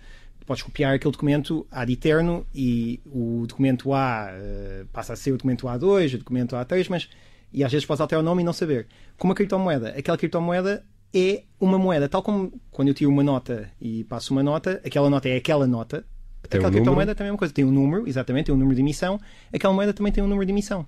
podes 0.46 0.62
copiar 0.62 0.94
aquele 0.94 1.12
documento 1.12 1.66
ad 1.70 1.92
eterno 1.92 2.46
e 2.54 3.00
o 3.04 3.44
documento 3.46 3.92
A 3.92 4.30
uh, 4.30 4.86
passa 4.86 5.12
a 5.12 5.16
ser 5.16 5.32
o 5.32 5.36
documento 5.36 5.66
A2, 5.66 6.14
o 6.14 6.18
documento 6.18 6.54
A3, 6.54 6.86
mas 6.88 7.08
e 7.52 7.64
às 7.64 7.72
vezes 7.72 7.86
podes 7.86 8.00
alterar 8.00 8.22
o 8.22 8.24
nome 8.24 8.42
e 8.42 8.44
não 8.44 8.52
saber. 8.52 8.86
Com 9.18 9.28
uma 9.28 9.34
criptomoeda, 9.34 9.88
aquela 9.90 10.16
criptomoeda 10.16 10.84
é 11.12 11.42
uma 11.60 11.78
moeda, 11.78 12.08
tal 12.08 12.22
como 12.22 12.52
quando 12.70 12.88
eu 12.88 12.94
tiro 12.94 13.10
uma 13.10 13.22
nota 13.22 13.70
e 13.80 14.04
passo 14.04 14.32
uma 14.32 14.42
nota, 14.42 14.80
aquela 14.84 15.10
nota 15.10 15.28
é 15.28 15.36
aquela 15.36 15.66
nota. 15.66 16.04
Tem 16.48 16.58
aquela 16.58 16.68
um 16.68 16.72
criptomoeda 16.72 17.00
número? 17.00 17.16
também 17.16 17.28
é 17.28 17.32
uma 17.32 17.38
coisa, 17.38 17.52
tem 17.52 17.64
um 17.64 17.72
número, 17.72 18.06
exatamente, 18.06 18.46
tem 18.46 18.54
um 18.54 18.58
número 18.58 18.76
de 18.76 18.82
emissão. 18.82 19.20
Aquela 19.52 19.74
moeda 19.74 19.92
também 19.92 20.12
tem 20.12 20.22
um 20.22 20.28
número 20.28 20.46
de 20.46 20.52
emissão. 20.52 20.86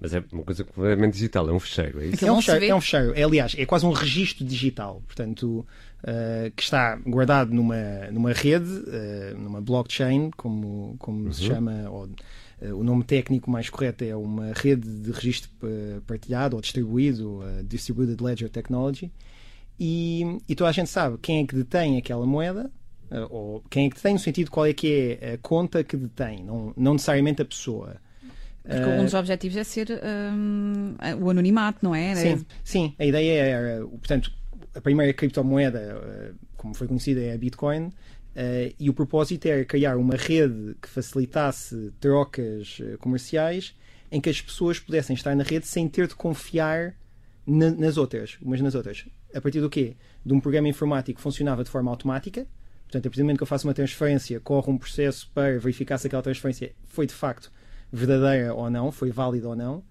Mas 0.00 0.12
é 0.12 0.22
uma 0.30 0.42
coisa 0.42 0.62
completamente 0.62 1.14
digital, 1.14 1.48
é 1.48 1.52
um 1.52 1.58
fecheiro, 1.58 2.02
é 2.02 2.06
isso? 2.08 2.26
É 2.26 2.30
um, 2.30 2.36
fecheiro, 2.36 2.64
é 2.66 2.74
um 2.74 2.80
fecheiro. 2.80 3.14
É, 3.14 3.22
aliás, 3.22 3.54
é 3.56 3.64
quase 3.64 3.86
um 3.86 3.92
registro 3.92 4.44
digital, 4.44 5.02
portanto, 5.06 5.66
uh, 6.02 6.50
que 6.54 6.62
está 6.62 6.96
guardado 6.96 7.54
numa, 7.54 8.10
numa 8.12 8.32
rede, 8.32 8.70
uh, 8.70 9.38
numa 9.38 9.60
blockchain, 9.60 10.30
como, 10.36 10.96
como 10.98 11.32
se 11.32 11.44
chama, 11.44 11.88
ou, 11.88 12.04
uh, 12.04 12.74
o 12.74 12.84
nome 12.84 13.04
técnico 13.04 13.50
mais 13.50 13.70
correto 13.70 14.04
é 14.04 14.14
uma 14.14 14.52
rede 14.54 14.86
de 14.86 15.10
registro 15.10 15.50
partilhado 16.06 16.56
ou 16.56 16.62
distribuído, 16.62 17.38
uh, 17.38 17.64
Distributed 17.64 18.22
Ledger 18.22 18.50
Technology, 18.50 19.10
e, 19.80 20.38
e 20.46 20.54
toda 20.54 20.68
a 20.68 20.72
gente 20.72 20.90
sabe 20.90 21.16
quem 21.22 21.42
é 21.42 21.46
que 21.46 21.54
detém 21.54 21.96
aquela 21.96 22.26
moeda, 22.26 22.70
uh, 23.10 23.26
ou 23.30 23.64
quem 23.70 23.86
é 23.86 23.88
que 23.88 23.96
detém, 23.96 24.12
no 24.12 24.18
sentido 24.18 24.46
de 24.46 24.50
qual 24.50 24.66
é 24.66 24.74
que 24.74 25.18
é 25.22 25.32
a 25.32 25.38
conta 25.38 25.82
que 25.82 25.96
detém, 25.96 26.44
não, 26.44 26.74
não 26.76 26.92
necessariamente 26.92 27.40
a 27.40 27.46
pessoa. 27.46 27.96
Porque 28.66 28.82
Uh, 28.82 29.00
um 29.00 29.04
dos 29.04 29.14
objetivos 29.14 29.56
é 29.56 29.64
ser 29.64 29.88
hum, 30.32 30.96
o 31.20 31.30
anonimato, 31.30 31.78
não 31.82 31.94
é? 31.94 32.14
Sim, 32.16 32.46
sim, 32.64 32.94
a 32.98 33.04
ideia 33.04 33.42
era, 33.42 33.86
portanto, 33.86 34.32
a 34.76 34.80
primeira 34.80 35.12
criptomoeda, 35.12 35.78
eh, 35.78 36.32
como 36.56 36.74
foi 36.74 36.86
conhecida, 36.86 37.20
é 37.20 37.32
a 37.32 37.38
Bitcoin, 37.38 37.90
eh, 38.34 38.74
e 38.78 38.90
o 38.90 38.92
propósito 38.92 39.46
era 39.46 39.64
criar 39.64 39.96
uma 39.96 40.14
rede 40.14 40.76
que 40.80 40.88
facilitasse 40.88 41.92
trocas 41.98 42.78
eh, 42.82 42.96
comerciais 42.98 43.74
em 44.12 44.20
que 44.20 44.28
as 44.28 44.40
pessoas 44.40 44.78
pudessem 44.78 45.14
estar 45.14 45.34
na 45.34 45.42
rede 45.42 45.66
sem 45.66 45.88
ter 45.88 46.06
de 46.06 46.14
confiar 46.14 46.94
na, 47.46 47.70
nas 47.70 47.96
outras, 47.96 48.36
umas 48.42 48.60
nas 48.60 48.74
outras. 48.74 49.06
A 49.34 49.40
partir 49.40 49.60
do 49.60 49.70
quê? 49.70 49.96
De 50.24 50.34
um 50.34 50.40
programa 50.40 50.68
informático 50.68 51.16
que 51.16 51.22
funcionava 51.22 51.64
de 51.64 51.70
forma 51.70 51.90
automática. 51.90 52.46
Portanto, 52.84 53.06
a 53.06 53.10
partir 53.10 53.20
do 53.20 53.24
momento 53.24 53.38
que 53.38 53.42
eu 53.42 53.48
faço 53.48 53.66
uma 53.66 53.74
transferência, 53.74 54.38
corre 54.40 54.70
um 54.70 54.78
processo 54.78 55.30
para 55.34 55.58
verificar 55.58 55.98
se 55.98 56.06
aquela 56.06 56.22
transferência 56.22 56.72
foi 56.84 57.06
de 57.06 57.14
facto 57.14 57.50
verdadeira 57.92 58.54
ou 58.54 58.70
não, 58.70 58.90
foi 58.90 59.10
válida 59.10 59.48
ou 59.48 59.56
não. 59.56 59.82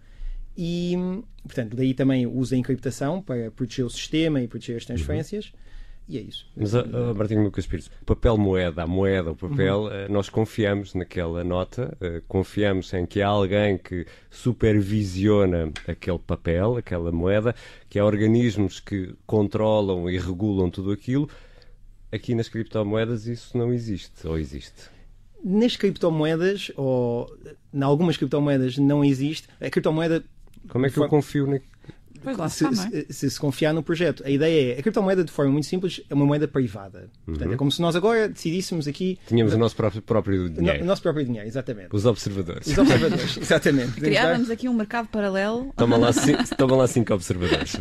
E, 0.58 0.96
portanto, 1.44 1.76
daí 1.76 1.94
também 1.94 2.26
usa 2.26 2.56
a 2.56 2.58
encriptação 2.58 3.22
para 3.22 3.52
proteger 3.52 3.86
o 3.86 3.90
sistema 3.90 4.42
e 4.42 4.48
proteger 4.48 4.78
as 4.78 4.86
transferências. 4.86 5.46
Uhum. 5.48 5.66
E 6.08 6.20
é 6.20 6.22
isso. 6.22 6.46
Mas, 6.56 6.74
uh, 6.74 7.16
Martinho 7.16 7.44
Lucas 7.44 7.66
Pires, 7.66 7.90
papel 8.06 8.38
moeda, 8.38 8.84
a 8.84 8.88
moeda, 8.88 9.32
o 9.32 9.36
papel, 9.36 9.82
uhum. 9.82 10.06
uh, 10.06 10.12
nós 10.12 10.30
confiamos 10.30 10.94
naquela 10.94 11.44
nota, 11.44 11.98
uh, 12.00 12.22
confiamos 12.28 12.94
em 12.94 13.08
que 13.08 13.24
há 13.24 13.28
alguém 13.28 13.78
que 13.78 14.06
supervisiona 14.30 15.72
aquele 15.88 16.20
papel, 16.20 16.78
aquela 16.78 17.12
moeda, 17.12 17.56
que 17.90 17.98
há 17.98 18.06
organismos 18.06 18.80
que 18.80 19.16
controlam 19.26 20.08
e 20.08 20.18
regulam 20.20 20.70
tudo 20.70 20.92
aquilo. 20.92 21.28
Aqui 22.12 22.36
nas 22.36 22.48
criptomoedas 22.48 23.26
isso 23.26 23.58
não 23.58 23.74
existe, 23.74 24.28
ou 24.28 24.38
existe? 24.38 24.95
Nas 25.48 25.76
criptomoedas, 25.76 26.72
ou 26.76 27.32
em 27.72 27.84
algumas 27.84 28.18
criptomoedas 28.18 28.80
não 28.80 29.06
existe. 29.06 29.48
A 29.62 29.70
criptomoeda 29.70 30.24
como 30.68 30.86
é 30.86 30.90
que 30.90 30.98
eu 30.98 31.08
confio 31.08 31.62
Pois 32.24 32.54
se, 32.54 32.66
está, 32.66 32.90
é? 32.92 33.06
se, 33.10 33.30
se, 33.30 33.40
confiar 33.40 33.74
no 33.74 33.84
projeto. 33.84 34.24
A 34.26 34.30
ideia 34.30 34.74
é, 34.76 34.80
a 34.80 34.82
criptomoeda, 34.82 35.24
de 35.24 35.32
forma 35.32 35.52
muito 35.52 35.68
simples, 35.68 36.02
é 36.10 36.14
uma 36.14 36.26
moeda 36.26 36.48
privada. 36.48 37.10
Portanto, 37.26 37.48
Uhum. 37.48 37.54
é 37.54 37.58
como 37.58 37.72
se 37.72 37.82
nós 37.82 37.96
agora 37.96 38.28
decidíssemos 38.30 38.88
aqui. 38.88 39.18
Tínhamos 39.28 39.54
o 39.54 39.58
nosso 39.58 39.76
próprio, 39.76 40.02
próprio 40.02 40.46
o 40.46 40.50
dinheiro. 40.50 40.86
nosso 40.86 41.02
próprio 41.02 41.26
dinheiro, 41.26 41.48
exatamente. 41.48 41.90
Os 41.92 42.06
observadores. 42.06 42.68
Os 42.68 42.78
observadores, 42.78 43.38
exatamente. 43.42 43.92
Criávamos 43.94 44.50
aqui 44.50 44.68
um 44.70 44.74
mercado 44.74 45.08
paralelo. 45.08 45.72
Toma 45.76 45.98
lá, 45.98 46.12
toma 46.58 46.76
lá 46.76 46.88
cinco 46.88 47.14
observadores. 47.14 47.78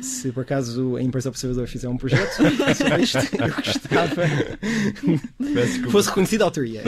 se 0.00 0.30
por 0.32 0.42
acaso 0.42 0.96
a 0.96 1.02
empresa 1.02 1.28
observador 1.28 1.66
fizer 1.66 1.88
um 1.88 1.96
projeto 1.96 2.30
sobre 2.76 3.02
isto, 3.02 3.18
eu 3.18 3.54
gostava 3.54 4.26
que 5.84 5.90
fosse 5.90 6.08
reconhecida 6.08 6.44
a 6.44 6.46
autoria. 6.46 6.82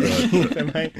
Também. 0.55 0.93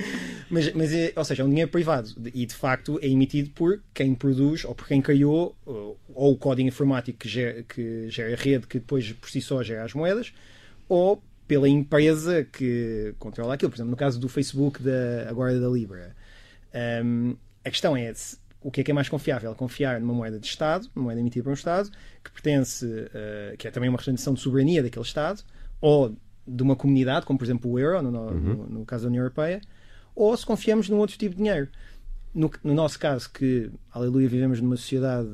Mas, 0.51 0.73
mas 0.75 0.93
é, 0.93 1.13
ou 1.15 1.25
seja, 1.25 1.43
é 1.43 1.47
um 1.47 1.49
dinheiro 1.49 1.71
privado 1.71 2.11
e 2.35 2.45
de 2.45 2.55
facto 2.55 2.99
é 3.01 3.07
emitido 3.09 3.51
por 3.51 3.81
quem 3.95 4.15
produz 4.15 4.65
ou 4.65 4.75
por 4.75 4.87
quem 4.89 5.01
criou 5.01 5.55
ou, 5.65 5.99
ou 6.13 6.33
o 6.33 6.37
código 6.37 6.67
informático 6.69 7.19
que 7.19 7.29
gera, 7.29 7.63
que 7.63 8.09
gera 8.11 8.33
a 8.35 8.37
rede 8.37 8.67
que 8.67 8.79
depois 8.81 9.13
por 9.13 9.31
si 9.31 9.41
só 9.41 9.63
gera 9.63 9.85
as 9.85 9.95
moedas 9.95 10.33
ou 10.89 11.23
pela 11.47 11.69
empresa 11.69 12.45
que 12.45 13.15
controla 13.19 13.55
aquilo. 13.55 13.71
Por 13.71 13.77
exemplo, 13.77 13.91
no 13.93 13.97
caso 13.97 14.19
do 14.21 14.29
Facebook, 14.29 14.83
da, 14.83 15.29
agora 15.29 15.59
da 15.59 15.69
Libra. 15.69 16.15
Um, 17.05 17.37
a 17.65 17.71
questão 17.71 17.97
é 17.97 18.13
o 18.63 18.71
que 18.71 18.81
é 18.81 18.85
que 18.85 18.91
é 18.91 18.95
mais 18.95 19.09
confiável? 19.09 19.55
Confiar 19.55 20.01
numa 20.01 20.13
moeda 20.15 20.39
de 20.39 20.47
Estado, 20.47 20.89
uma 20.95 21.05
moeda 21.07 21.21
emitida 21.21 21.43
por 21.45 21.51
um 21.51 21.55
Estado, 21.55 21.91
que 22.23 22.31
pertence, 22.31 22.85
uh, 22.87 23.57
que 23.57 23.67
é 23.67 23.71
também 23.71 23.89
uma 23.89 23.97
representação 23.99 24.35
de 24.35 24.41
soberania 24.41 24.83
daquele 24.83 25.05
Estado, 25.05 25.43
ou 25.81 26.15
de 26.47 26.63
uma 26.63 26.77
comunidade, 26.77 27.25
como 27.27 27.39
por 27.39 27.45
exemplo 27.45 27.71
o 27.71 27.79
euro, 27.79 28.03
no, 28.03 28.11
no- 28.11 28.31
no- 28.41 28.67
no 28.67 28.85
caso 28.85 29.05
da 29.05 29.09
União 29.09 29.23
Europeia, 29.23 29.61
ou 30.23 30.37
se 30.37 30.45
confiamos 30.45 30.89
num 30.89 30.99
outro 30.99 31.17
tipo 31.17 31.35
de 31.35 31.43
dinheiro. 31.43 31.69
No, 32.33 32.51
no 32.63 32.75
nosso 32.75 32.99
caso, 32.99 33.29
que, 33.31 33.71
aleluia, 33.91 34.29
vivemos 34.29 34.61
numa 34.61 34.77
sociedade, 34.77 35.29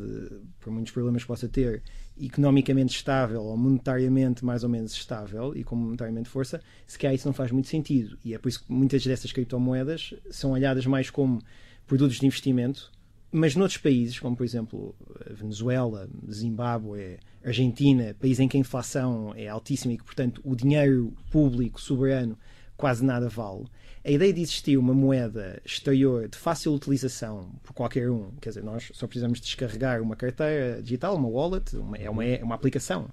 por 0.60 0.72
muitos 0.72 0.92
problemas 0.92 1.22
que 1.22 1.28
possa 1.28 1.48
ter, 1.48 1.82
economicamente 2.18 2.96
estável 2.96 3.42
ou 3.42 3.56
monetariamente 3.56 4.42
mais 4.44 4.64
ou 4.64 4.70
menos 4.70 4.92
estável 4.92 5.54
e 5.54 5.62
com 5.62 5.76
monetariamente 5.76 6.28
força, 6.28 6.62
se 6.86 6.98
calhar 6.98 7.14
isso 7.14 7.28
não 7.28 7.34
faz 7.34 7.50
muito 7.50 7.68
sentido. 7.68 8.16
E 8.24 8.32
é 8.34 8.38
por 8.38 8.48
isso 8.48 8.64
que 8.64 8.72
muitas 8.72 9.04
dessas 9.04 9.32
criptomoedas 9.32 10.14
são 10.30 10.52
olhadas 10.52 10.86
mais 10.86 11.10
como 11.10 11.42
produtos 11.86 12.18
de 12.18 12.26
investimento, 12.26 12.90
mas 13.30 13.54
noutros 13.54 13.78
países, 13.78 14.18
como 14.18 14.34
por 14.34 14.44
exemplo 14.44 14.94
Venezuela, 15.30 16.08
Zimbábue, 16.30 17.18
Argentina, 17.44 18.16
países 18.18 18.40
em 18.40 18.48
que 18.48 18.56
a 18.56 18.60
inflação 18.60 19.34
é 19.36 19.48
altíssima 19.48 19.92
e 19.92 19.98
que, 19.98 20.04
portanto, 20.04 20.40
o 20.42 20.56
dinheiro 20.56 21.12
público 21.30 21.78
soberano 21.78 22.38
quase 22.76 23.04
nada 23.04 23.28
vale. 23.28 23.66
A 24.06 24.10
ideia 24.10 24.32
de 24.32 24.40
existir 24.40 24.76
uma 24.76 24.94
moeda 24.94 25.60
exterior 25.64 26.28
de 26.28 26.38
fácil 26.38 26.72
utilização 26.72 27.50
por 27.64 27.72
qualquer 27.72 28.08
um, 28.08 28.30
quer 28.40 28.50
dizer, 28.50 28.62
nós 28.62 28.88
só 28.94 29.04
precisamos 29.04 29.40
descarregar 29.40 30.00
uma 30.00 30.14
carteira 30.14 30.80
digital, 30.80 31.16
uma 31.16 31.26
wallet, 31.26 31.74
uma, 31.76 31.96
é, 31.96 32.08
uma, 32.08 32.24
é 32.24 32.44
uma 32.44 32.54
aplicação, 32.54 33.08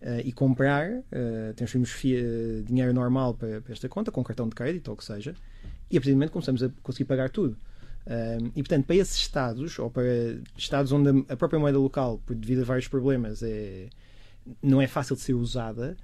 eh, 0.00 0.22
e 0.24 0.32
comprar, 0.32 0.92
uh, 0.92 1.52
transferimos 1.54 1.94
eh, 2.06 2.62
dinheiro 2.64 2.94
normal 2.94 3.34
para, 3.34 3.60
para 3.60 3.70
esta 3.74 3.86
conta, 3.86 4.10
com 4.10 4.24
cartão 4.24 4.48
de 4.48 4.54
crédito 4.54 4.88
ou 4.88 4.94
o 4.94 4.96
que 4.96 5.04
seja, 5.04 5.34
e 5.90 5.98
a 5.98 6.00
partir 6.00 6.12
do 6.12 6.14
momento 6.14 6.32
começamos 6.32 6.62
a 6.62 6.70
conseguir 6.82 7.04
pagar 7.04 7.28
tudo. 7.28 7.54
Um, 8.06 8.46
e 8.56 8.62
portanto, 8.62 8.86
para 8.86 8.96
esses 8.96 9.16
estados, 9.16 9.78
ou 9.78 9.90
para 9.90 10.04
estados 10.56 10.90
onde 10.90 11.22
a- 11.28 11.36
própria 11.36 11.60
moeda 11.60 11.78
local, 11.78 12.18
devido 12.30 12.62
a 12.62 12.64
vários 12.64 12.88
problemas, 12.88 13.42
é, 13.42 13.88
não 14.62 14.80
é 14.80 14.86
fácil 14.86 15.14
de 15.16 15.20
ser 15.20 15.34
usada, 15.34 15.98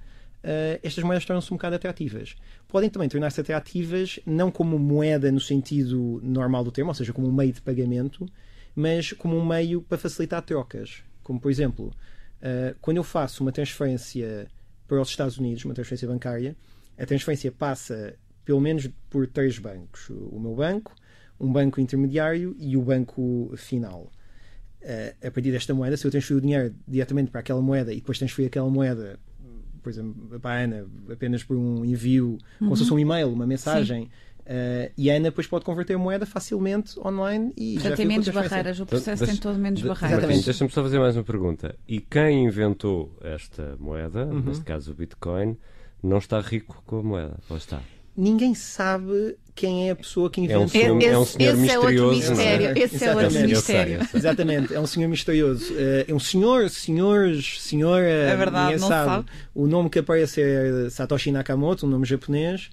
uh, 0.47 0.79
estas 0.81 1.03
moedas 1.03 1.25
tornam-se 1.25 1.53
um 1.53 1.57
bocado 1.57 1.75
atrativas. 1.75 2.35
Podem 2.67 2.89
também 2.89 3.09
tornar-se 3.09 3.41
atrativas 3.41 4.19
não 4.25 4.49
como 4.49 4.79
moeda 4.79 5.31
no 5.31 5.39
sentido 5.39 6.21
normal 6.23 6.63
do 6.63 6.71
termo, 6.71 6.89
ou 6.89 6.95
seja, 6.95 7.11
como 7.11 7.27
um 7.27 7.33
meio 7.33 7.51
de 7.51 7.61
pagamento, 7.61 8.25
mas 8.73 9.11
como 9.11 9.37
um 9.37 9.45
meio 9.45 9.81
para 9.81 9.97
facilitar 9.97 10.41
trocas. 10.41 11.03
Como, 11.21 11.39
por 11.39 11.51
exemplo, 11.51 11.87
uh, 11.87 12.75
quando 12.79 12.97
eu 12.97 13.03
faço 13.03 13.43
uma 13.43 13.51
transferência 13.51 14.47
para 14.87 15.01
os 15.01 15.09
Estados 15.09 15.37
Unidos, 15.37 15.65
uma 15.65 15.73
transferência 15.73 16.07
bancária, 16.07 16.55
a 16.97 17.05
transferência 17.05 17.51
passa 17.51 18.15
pelo 18.45 18.61
menos 18.61 18.89
por 19.09 19.27
três 19.27 19.59
bancos. 19.59 20.09
O 20.09 20.39
meu 20.39 20.55
banco, 20.55 20.95
um 21.37 21.51
banco 21.51 21.81
intermediário 21.81 22.55
e 22.57 22.77
o 22.77 22.81
banco 22.81 23.53
final. 23.57 24.09
Uh, 24.81 25.27
a 25.27 25.31
partir 25.31 25.51
desta 25.51 25.73
moeda, 25.73 25.97
se 25.97 26.05
eu 26.05 26.11
transferir 26.11 26.37
o 26.37 26.41
dinheiro 26.41 26.73
diretamente 26.87 27.29
para 27.29 27.41
aquela 27.41 27.61
moeda 27.61 27.91
e 27.91 27.97
depois 27.97 28.17
transferir 28.17 28.47
aquela 28.47 28.69
moeda, 28.69 29.19
por 29.87 29.91
exemplo, 29.91 30.39
para 30.41 30.51
a 30.59 30.63
Ana, 30.63 30.85
apenas 31.09 31.43
por 31.45 31.55
um 31.55 31.85
envio, 31.85 32.37
como 32.59 32.75
se 32.75 32.83
fosse 32.83 32.93
um 32.93 32.99
e-mail, 32.99 33.29
uma 33.31 33.47
mensagem, 33.47 34.03
uh, 34.41 34.91
e 34.97 35.09
a 35.09 35.13
Ana 35.15 35.25
depois 35.29 35.47
pode 35.47 35.63
converter 35.63 35.93
a 35.93 35.97
moeda 35.97 36.25
facilmente 36.25 36.99
online 36.99 37.53
e 37.55 37.79
já 37.79 37.91
Já 37.91 37.95
tem 37.95 38.05
menos 38.05 38.27
barreiras, 38.27 38.79
o 38.81 38.85
processo 38.85 39.23
deixa- 39.23 39.31
tem 39.33 39.41
todo 39.41 39.57
menos 39.57 39.79
De- 39.79 39.87
barreiras. 39.87 40.17
Exatamente. 40.19 40.43
Deixa-me 40.45 40.69
só 40.69 40.83
fazer 40.83 40.99
mais 40.99 41.15
uma 41.15 41.23
pergunta. 41.23 41.73
E 41.87 42.01
quem 42.01 42.43
inventou 42.45 43.17
esta 43.23 43.77
moeda, 43.79 44.25
Uhum. 44.25 44.41
neste 44.41 44.65
caso 44.65 44.91
o 44.91 44.93
Bitcoin, 44.93 45.55
não 46.03 46.17
está 46.17 46.41
rico 46.41 46.83
com 46.85 46.99
a 46.99 47.03
moeda? 47.03 47.37
Ou 47.49 47.55
está? 47.55 47.81
Ninguém 48.17 48.55
sabe 48.55 49.37
quem 49.53 49.87
é 49.89 49.91
a 49.91 49.95
pessoa 49.95 50.27
que 50.29 50.39
É 50.39 50.57
um 50.57 50.63
inventou. 50.63 50.67
senhor- 50.69 51.03
é 51.03 51.17
um 51.19 51.25
senhor 51.25 51.53
esse 51.53 51.71
é 51.71 51.77
outro 51.79 51.93
misterioso, 52.09 52.31
mistério. 52.31 52.65
não 52.65 52.75
é? 52.75 52.79
Esse 52.79 53.05
é 53.05 53.15
outro 53.15 53.41
mistério. 53.47 53.99
Exatamente, 54.13 54.73
é 54.73 54.79
um 54.79 54.87
senhor 54.87 55.07
misterioso. 55.07 55.73
Eh, 55.77 56.05
É 56.07 56.13
um 56.13 56.19
senhor, 56.19 56.69
senhores, 56.69 57.61
senhora. 57.61 58.05
É 58.07 58.35
verdade, 58.35 58.65
ninguém 58.73 58.79
não 58.81 58.87
sabe. 58.87 59.09
sabe. 59.11 59.25
O 59.53 59.67
nome 59.67 59.89
que 59.89 59.99
aparece 59.99 60.41
é 60.41 60.89
Satoshi 60.89 61.31
Nakamoto, 61.31 61.85
um 61.85 61.89
nome 61.89 62.05
japonês. 62.05 62.69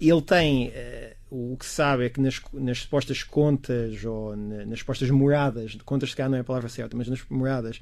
Ele 0.00 0.22
tem. 0.22 0.68
eh, 0.74 1.14
o 1.30 1.56
que 1.56 1.64
se 1.64 1.72
sabe 1.76 2.06
é 2.06 2.08
que 2.08 2.20
nas, 2.20 2.40
nas 2.52 2.78
supostas 2.78 3.22
contas 3.22 4.04
ou 4.04 4.34
na- 4.36 4.66
nas 4.66 4.80
supostas 4.80 5.08
moradas, 5.10 5.72
de 5.72 5.78
contas 5.84 6.10
se 6.10 6.16
calhar 6.16 6.28
não 6.30 6.36
é 6.38 6.40
a 6.40 6.44
palavra 6.44 6.68
certa, 6.68 6.96
mas 6.96 7.06
nas 7.08 7.20
moradas, 7.30 7.80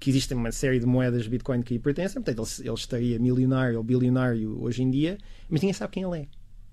que 0.00 0.10
existem 0.10 0.36
uma 0.36 0.50
série 0.50 0.80
de 0.80 0.86
moedas 0.86 1.24
de 1.24 1.28
Bitcoin 1.28 1.62
que 1.62 1.74
lhe 1.74 1.78
pertencem, 1.78 2.22
portanto 2.22 2.48
ele, 2.58 2.68
ele 2.68 2.74
estaria 2.74 3.18
milionário 3.18 3.76
ou 3.76 3.84
bilionário 3.84 4.60
hoje 4.62 4.82
em 4.82 4.90
dia, 4.90 5.18
mas 5.48 5.60
ninguém 5.60 5.74
sabe 5.74 5.92
quem 5.92 6.02
ele 6.02 6.20
é. 6.20 6.26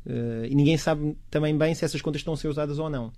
Eh, 0.06 0.48
e 0.50 0.56
ninguém 0.56 0.78
sabe 0.78 1.18
também 1.30 1.56
bem 1.56 1.76
se 1.76 1.84
essas 1.84 2.02
contas 2.02 2.22
estão 2.22 2.34
a 2.34 2.38
ser 2.38 2.48
usadas 2.48 2.80
ou 2.80 2.90
não. 2.90 3.12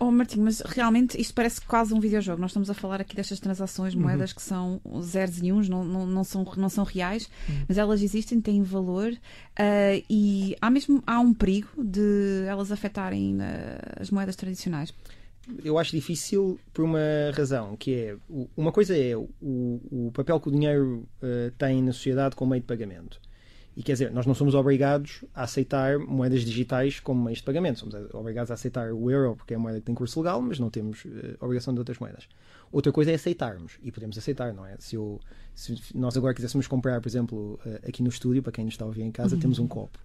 Oh, 0.00 0.10
Martinho, 0.10 0.44
mas 0.44 0.60
realmente 0.60 1.20
isto 1.20 1.32
parece 1.32 1.60
quase 1.60 1.94
um 1.94 2.00
videojogo. 2.00 2.40
Nós 2.40 2.50
estamos 2.50 2.70
a 2.70 2.74
falar 2.74 3.00
aqui 3.00 3.14
destas 3.14 3.40
transações 3.40 3.92
de 3.92 3.98
moedas 3.98 4.32
que 4.32 4.42
são 4.42 4.80
zeros 5.00 5.38
e 5.42 5.52
uns, 5.52 5.68
não, 5.68 5.84
não, 5.84 6.06
não, 6.06 6.24
são, 6.24 6.44
não 6.56 6.68
são 6.68 6.84
reais, 6.84 7.28
mas 7.68 7.78
elas 7.78 8.02
existem, 8.02 8.40
têm 8.40 8.62
valor 8.62 9.12
ah, 9.56 10.02
e 10.10 10.56
há 10.60 10.70
mesmo 10.70 11.02
há 11.06 11.20
um 11.20 11.32
perigo 11.32 11.68
de 11.82 12.44
elas 12.46 12.72
afetarem 12.72 13.38
ah, 13.40 14.00
as 14.00 14.10
moedas 14.10 14.36
tradicionais. 14.36 14.92
Eu 15.64 15.78
acho 15.78 15.92
difícil 15.92 16.58
por 16.72 16.84
uma 16.84 16.98
razão, 17.34 17.76
que 17.76 17.94
é 17.94 18.16
uma 18.56 18.72
coisa 18.72 18.96
é 18.96 19.16
o, 19.16 19.28
o 19.40 20.10
papel 20.12 20.40
que 20.40 20.48
o 20.48 20.52
dinheiro 20.52 21.06
eh, 21.22 21.52
tem 21.58 21.82
na 21.82 21.92
sociedade 21.92 22.36
como 22.36 22.50
meio 22.50 22.62
de 22.62 22.66
pagamento. 22.66 23.20
E 23.76 23.82
quer 23.82 23.92
dizer, 23.92 24.12
nós 24.12 24.24
não 24.24 24.34
somos 24.34 24.54
obrigados 24.54 25.24
a 25.34 25.42
aceitar 25.42 25.98
moedas 25.98 26.42
digitais 26.42 27.00
como 27.00 27.24
meios 27.24 27.38
de 27.38 27.44
pagamento. 27.44 27.80
Somos 27.80 27.94
obrigados 28.14 28.50
a 28.50 28.54
aceitar 28.54 28.92
o 28.92 29.10
euro 29.10 29.34
porque 29.36 29.54
é 29.54 29.56
a 29.56 29.60
moeda 29.60 29.80
que 29.80 29.86
tem 29.86 29.94
curso 29.94 30.20
legal, 30.20 30.40
mas 30.40 30.60
não 30.60 30.70
temos 30.70 31.04
eh, 31.06 31.36
obrigação 31.40 31.74
de 31.74 31.80
outras 31.80 31.98
moedas. 31.98 32.28
Outra 32.70 32.92
coisa 32.92 33.10
é 33.10 33.14
aceitarmos. 33.14 33.72
E 33.82 33.90
podemos 33.90 34.16
aceitar, 34.16 34.54
não 34.54 34.64
é? 34.64 34.76
Se, 34.78 34.94
eu, 34.94 35.20
se 35.56 35.76
nós 35.92 36.16
agora 36.16 36.32
quiséssemos 36.34 36.68
comprar, 36.68 37.00
por 37.00 37.08
exemplo, 37.08 37.58
eh, 37.66 37.80
aqui 37.88 38.00
no 38.00 38.08
estúdio, 38.08 38.44
para 38.44 38.52
quem 38.52 38.64
nos 38.64 38.74
está 38.74 38.84
a 38.84 38.88
ouvir 38.88 39.02
em 39.02 39.10
casa, 39.10 39.36
temos 39.36 39.58
um 39.58 39.66
copo. 39.66 39.98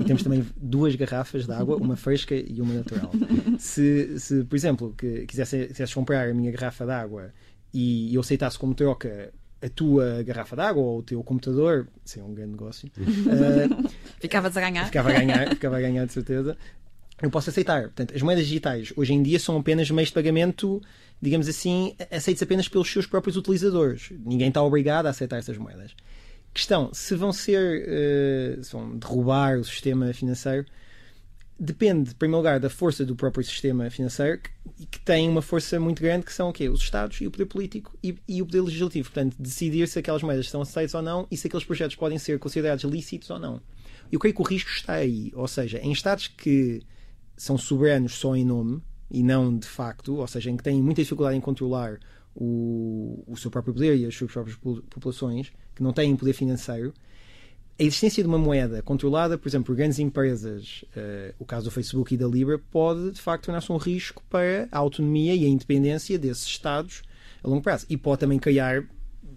E 0.00 0.04
temos 0.04 0.24
também 0.24 0.44
duas 0.56 0.96
garrafas 0.96 1.46
de 1.46 1.52
água, 1.52 1.76
uma 1.76 1.96
fresca 1.96 2.34
e 2.34 2.60
uma 2.60 2.74
natural. 2.74 3.12
Se, 3.58 4.18
se 4.18 4.42
por 4.44 4.56
exemplo, 4.56 4.94
que 4.98 5.26
quisesse, 5.26 5.68
quisesses 5.68 5.94
comprar 5.94 6.28
a 6.28 6.34
minha 6.34 6.50
garrafa 6.50 6.84
de 6.84 6.90
água 6.90 7.32
e 7.72 8.14
eu 8.14 8.20
aceitasse 8.20 8.58
como 8.58 8.74
troca 8.74 9.32
a 9.62 9.68
tua 9.68 10.22
garrafa 10.22 10.56
de 10.56 10.62
água 10.62 10.82
ou 10.82 10.98
o 10.98 11.02
teu 11.02 11.22
computador, 11.22 11.86
seria 12.04 12.26
um 12.28 12.34
grande 12.34 12.52
negócio. 12.52 12.90
eh, 12.98 13.88
Ficavas 14.20 14.56
a 14.56 14.60
ganhar? 14.60 14.86
ficava 14.86 15.10
a 15.10 15.12
ganhar, 15.12 15.48
ficava 15.54 15.76
a 15.76 15.80
ganhar 15.80 16.04
de 16.06 16.12
certeza. 16.12 16.56
eu 17.20 17.30
posso 17.30 17.50
aceitar. 17.50 17.82
Portanto, 17.82 18.14
as 18.14 18.22
moedas 18.22 18.44
digitais 18.46 18.92
hoje 18.96 19.12
em 19.12 19.22
dia 19.22 19.38
são 19.38 19.56
apenas 19.56 19.90
meios 19.90 20.08
de 20.08 20.14
pagamento, 20.14 20.82
digamos 21.20 21.48
assim, 21.48 21.94
aceitos 22.10 22.42
apenas 22.42 22.68
pelos 22.68 22.90
seus 22.90 23.06
próprios 23.06 23.36
utilizadores. 23.36 24.10
Ninguém 24.24 24.48
está 24.48 24.62
obrigado 24.62 25.06
a 25.06 25.10
aceitar 25.10 25.38
essas 25.38 25.56
moedas. 25.56 25.94
Questão, 26.52 26.92
se 26.92 27.14
vão 27.14 27.32
ser, 27.32 28.58
uh, 28.58 28.62
se 28.64 28.72
vão 28.72 28.96
derrubar 28.98 29.58
o 29.58 29.64
sistema 29.64 30.12
financeiro, 30.12 30.66
depende, 31.58 32.10
em 32.10 32.14
primeiro 32.14 32.38
lugar, 32.38 32.60
da 32.60 32.70
força 32.70 33.04
do 33.04 33.14
próprio 33.14 33.44
sistema 33.44 33.88
financeiro, 33.90 34.40
que, 34.40 34.86
que 34.86 35.00
tem 35.00 35.28
uma 35.28 35.42
força 35.42 35.78
muito 35.78 36.02
grande, 36.02 36.26
que 36.26 36.32
são 36.32 36.48
o 36.48 36.52
quê? 36.52 36.68
Os 36.68 36.80
Estados 36.80 37.20
e 37.20 37.26
o 37.26 37.30
poder 37.30 37.46
político 37.46 37.96
e, 38.02 38.16
e 38.28 38.42
o 38.42 38.46
poder 38.46 38.62
legislativo. 38.62 39.10
Portanto, 39.10 39.36
decidir 39.38 39.86
se 39.88 39.98
aquelas 39.98 40.22
moedas 40.22 40.46
estão 40.46 40.62
aceitas 40.62 40.94
ou 40.94 41.02
não 41.02 41.26
e 41.30 41.36
se 41.36 41.46
aqueles 41.46 41.64
projetos 41.64 41.96
podem 41.96 42.18
ser 42.18 42.38
considerados 42.38 42.84
lícitos 42.84 43.30
ou 43.30 43.38
não. 43.38 43.60
Eu 44.10 44.18
creio 44.18 44.34
que 44.34 44.42
o 44.42 44.44
risco 44.44 44.70
está 44.70 44.94
aí. 44.94 45.32
Ou 45.34 45.48
seja, 45.48 45.78
em 45.78 45.92
Estados 45.92 46.28
que 46.28 46.82
são 47.36 47.56
soberanos 47.56 48.14
só 48.14 48.36
em 48.36 48.44
nome 48.44 48.82
e 49.10 49.22
não 49.22 49.56
de 49.56 49.66
facto, 49.66 50.16
ou 50.16 50.26
seja, 50.26 50.50
em 50.50 50.56
que 50.56 50.62
têm 50.62 50.82
muita 50.82 51.02
dificuldade 51.02 51.36
em 51.36 51.40
controlar 51.40 51.98
o, 52.34 53.22
o 53.26 53.36
seu 53.36 53.50
próprio 53.50 53.74
poder 53.74 53.96
e 53.96 54.06
as 54.06 54.14
suas 54.14 54.32
próprias 54.32 54.56
populações, 54.56 55.52
que 55.74 55.82
não 55.82 55.92
têm 55.92 56.16
poder 56.16 56.32
financeiro, 56.32 56.92
a 57.78 57.82
existência 57.82 58.22
de 58.22 58.28
uma 58.28 58.38
moeda 58.38 58.82
controlada, 58.82 59.38
por 59.38 59.48
exemplo, 59.48 59.66
por 59.66 59.76
grandes 59.76 59.98
empresas, 59.98 60.84
uh, 60.96 61.34
o 61.38 61.44
caso 61.44 61.64
do 61.64 61.70
Facebook 61.70 62.14
e 62.14 62.16
da 62.16 62.26
Libra, 62.26 62.58
pode 62.58 63.12
de 63.12 63.20
facto 63.20 63.46
tornar-se 63.46 63.72
um 63.72 63.76
risco 63.76 64.22
para 64.28 64.68
a 64.70 64.78
autonomia 64.78 65.34
e 65.34 65.44
a 65.44 65.48
independência 65.48 66.18
desses 66.18 66.44
Estados 66.44 67.02
a 67.42 67.48
longo 67.48 67.62
prazo. 67.62 67.86
E 67.88 67.96
pode 67.96 68.20
também 68.20 68.38
criar, 68.38 68.84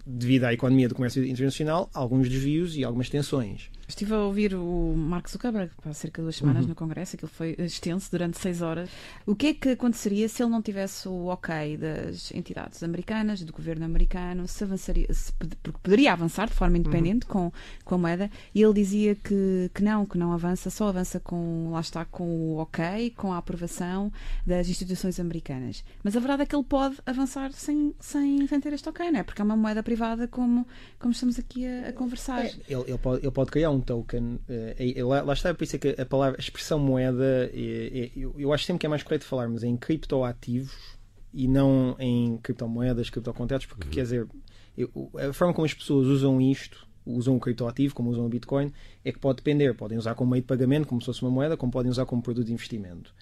devido 0.06 0.44
à 0.44 0.52
economia 0.52 0.88
do 0.88 0.94
comércio 0.94 1.24
internacional, 1.24 1.90
alguns 1.92 2.28
desvios 2.28 2.76
e 2.76 2.84
algumas 2.84 3.08
tensões. 3.08 3.70
Estive 3.88 4.14
a 4.14 4.18
ouvir 4.18 4.54
o 4.54 4.94
Mark 4.96 5.28
Zuckerberg 5.28 5.70
há 5.84 5.92
cerca 5.92 6.20
de 6.20 6.24
duas 6.24 6.36
semanas 6.36 6.62
uhum. 6.62 6.70
no 6.70 6.74
Congresso, 6.74 7.14
aquilo 7.14 7.30
foi 7.30 7.54
extenso 7.58 8.10
durante 8.10 8.38
seis 8.38 8.60
horas. 8.60 8.90
O 9.24 9.34
que 9.34 9.46
é 9.48 9.54
que 9.54 9.68
aconteceria 9.70 10.28
se 10.28 10.42
ele 10.42 10.50
não 10.50 10.60
tivesse 10.60 11.08
o 11.08 11.26
ok 11.26 11.76
das 11.76 12.32
entidades 12.32 12.82
americanas, 12.82 13.42
do 13.42 13.52
governo 13.52 13.84
americano, 13.84 14.48
se 14.48 14.64
avançaria, 14.64 15.06
se, 15.12 15.32
porque 15.62 15.78
poderia 15.82 16.12
avançar 16.12 16.48
de 16.48 16.54
forma 16.54 16.78
independente 16.78 17.26
uhum. 17.26 17.50
com, 17.50 17.52
com 17.84 17.94
a 17.94 17.98
moeda, 17.98 18.30
e 18.54 18.62
ele 18.62 18.74
dizia 18.74 19.14
que, 19.14 19.70
que 19.72 19.82
não, 19.82 20.04
que 20.04 20.18
não 20.18 20.32
avança, 20.32 20.68
só 20.68 20.88
avança 20.88 21.20
com, 21.20 21.70
lá 21.70 21.80
está, 21.80 22.04
com 22.04 22.24
o 22.24 22.56
ok, 22.58 23.10
com 23.16 23.32
a 23.32 23.38
aprovação 23.38 24.12
das 24.44 24.68
instituições 24.68 25.20
americanas. 25.20 25.84
Mas 26.02 26.16
a 26.16 26.20
verdade 26.20 26.42
é 26.42 26.46
que 26.46 26.56
ele 26.56 26.64
pode 26.64 26.96
avançar 27.06 27.52
sem, 27.52 27.94
sem, 28.00 28.46
sem 28.46 28.60
ter 28.60 28.72
este 28.72 28.88
ok, 28.88 29.10
não 29.10 29.20
é? 29.20 29.22
Porque 29.22 29.40
é 29.40 29.44
uma 29.44 29.56
moeda 29.56 29.82
privada 29.82 30.26
como, 30.26 30.66
como 30.98 31.12
estamos 31.12 31.38
aqui 31.38 31.66
a, 31.66 31.90
a 31.90 31.92
conversar. 31.92 32.44
É, 32.44 32.54
ele, 32.68 32.84
ele, 32.88 32.98
pode, 32.98 33.22
ele 33.22 33.30
pode 33.30 33.50
criar 33.50 33.70
um 33.70 33.75
um 33.76 33.80
token. 33.80 34.38
Uh, 34.48 35.06
lá, 35.06 35.22
lá, 35.22 35.32
está, 35.32 35.54
por 35.54 35.64
isso 35.64 35.76
é 35.76 35.78
que 35.78 36.00
a 36.00 36.06
palavra, 36.06 36.38
a 36.38 36.42
expressão 36.42 36.78
moeda, 36.78 37.50
é, 37.52 37.90
é, 38.04 38.10
eu, 38.16 38.34
eu, 38.38 38.52
acho 38.52 38.64
sempre 38.64 38.80
que 38.80 38.86
é 38.86 38.88
mais 38.88 39.02
correto 39.02 39.24
falarmos 39.24 39.62
em 39.62 39.76
criptoativos 39.76 40.96
e 41.32 41.46
não 41.46 41.96
em 41.98 42.38
criptomoedas, 42.38 43.10
criptocontratos, 43.10 43.66
porque 43.66 43.86
uhum. 43.86 43.92
quer 43.92 44.02
dizer, 44.02 44.28
eu, 44.76 44.90
a 45.28 45.32
forma 45.32 45.54
como 45.54 45.64
as 45.64 45.74
pessoas 45.74 46.06
usam 46.06 46.40
isto, 46.40 46.86
usam 47.06 47.36
o 47.36 47.40
criptoativo, 47.40 47.94
como 47.94 48.10
usam 48.10 48.26
o 48.26 48.28
Bitcoin, 48.28 48.72
é 49.04 49.12
que 49.12 49.18
pode 49.18 49.36
depender. 49.36 49.74
Podem 49.74 49.96
usar 49.96 50.14
como 50.14 50.32
meio 50.32 50.42
de 50.42 50.48
pagamento, 50.48 50.88
como 50.88 51.00
se 51.00 51.06
fosse 51.06 51.22
uma 51.22 51.30
moeda, 51.30 51.56
como 51.56 51.70
podem 51.70 51.90
usar 51.90 52.04
como 52.04 52.20
produto 52.20 52.46
de 52.46 52.52
investimento. 52.52 53.14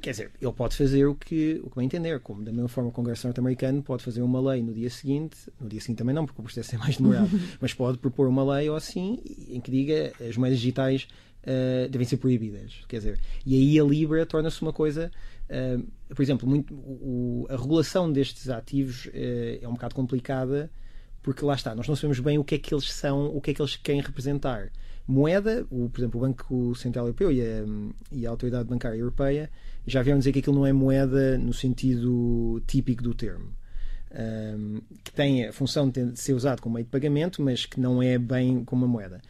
Quer 0.00 0.12
dizer, 0.12 0.30
ele 0.40 0.52
pode 0.52 0.76
fazer 0.76 1.04
o 1.06 1.14
que, 1.14 1.60
o 1.62 1.68
que 1.68 1.76
vai 1.76 1.84
entender, 1.84 2.20
como 2.20 2.42
da 2.42 2.50
mesma 2.50 2.68
forma 2.68 2.90
o 2.90 2.92
Congresso 2.92 3.26
norte-americano 3.26 3.82
pode 3.82 4.02
fazer 4.02 4.22
uma 4.22 4.40
lei 4.40 4.62
no 4.62 4.72
dia 4.72 4.88
seguinte, 4.88 5.36
no 5.60 5.68
dia 5.68 5.80
seguinte 5.80 5.98
também 5.98 6.14
não, 6.14 6.24
porque 6.24 6.40
o 6.40 6.44
processo 6.44 6.74
é 6.74 6.78
mais 6.78 6.96
demorado, 6.96 7.28
mas 7.60 7.74
pode 7.74 7.98
propor 7.98 8.26
uma 8.28 8.56
lei 8.56 8.68
ou 8.70 8.76
assim 8.76 9.20
em 9.48 9.60
que 9.60 9.70
diga 9.70 10.12
as 10.26 10.36
moedas 10.36 10.58
digitais 10.58 11.06
uh, 11.42 11.88
devem 11.88 12.06
ser 12.06 12.16
proibidas. 12.16 12.84
Quer 12.88 12.96
dizer, 12.96 13.20
e 13.44 13.54
aí 13.54 13.78
a 13.78 13.84
Libra 13.84 14.24
torna-se 14.24 14.62
uma 14.62 14.72
coisa. 14.72 15.10
Uh, 15.48 15.86
por 16.14 16.22
exemplo, 16.22 16.48
muito, 16.48 16.72
o, 16.74 17.46
a 17.50 17.56
regulação 17.56 18.10
destes 18.10 18.48
ativos 18.48 19.06
uh, 19.06 19.10
é 19.60 19.68
um 19.68 19.72
bocado 19.72 19.94
complicada 19.94 20.70
porque 21.22 21.44
lá 21.44 21.54
está, 21.54 21.74
nós 21.74 21.86
não 21.86 21.94
sabemos 21.94 22.18
bem 22.20 22.38
o 22.38 22.44
que 22.44 22.54
é 22.54 22.58
que 22.58 22.72
eles 22.72 22.90
são, 22.90 23.26
o 23.26 23.40
que 23.40 23.50
é 23.50 23.54
que 23.54 23.60
eles 23.60 23.76
querem 23.76 24.00
representar. 24.00 24.70
Moeda, 25.10 25.66
o, 25.70 25.88
por 25.88 26.00
exemplo, 26.00 26.20
o 26.20 26.22
Banco 26.22 26.74
Central 26.74 27.06
Europeu 27.06 27.32
e 27.32 27.42
a, 27.42 27.64
e 28.12 28.26
a 28.26 28.30
Autoridade 28.30 28.68
Bancária 28.68 28.96
Europeia 28.96 29.50
já 29.86 30.02
vieram 30.02 30.18
dizer 30.18 30.32
que 30.32 30.38
aquilo 30.38 30.56
não 30.56 30.66
é 30.66 30.72
moeda 30.72 31.36
no 31.36 31.52
sentido 31.52 32.62
típico 32.66 33.02
do 33.02 33.14
termo. 33.14 33.52
Um, 34.12 34.80
que 35.04 35.12
tem 35.12 35.46
a 35.46 35.52
função 35.52 35.88
de 35.88 36.18
ser 36.18 36.32
usado 36.32 36.60
como 36.60 36.74
meio 36.74 36.84
de 36.84 36.90
pagamento, 36.90 37.40
mas 37.42 37.64
que 37.64 37.78
não 37.78 38.02
é 38.02 38.18
bem 38.18 38.64
como 38.64 38.84
uma 38.84 38.92
moeda. 38.92 39.20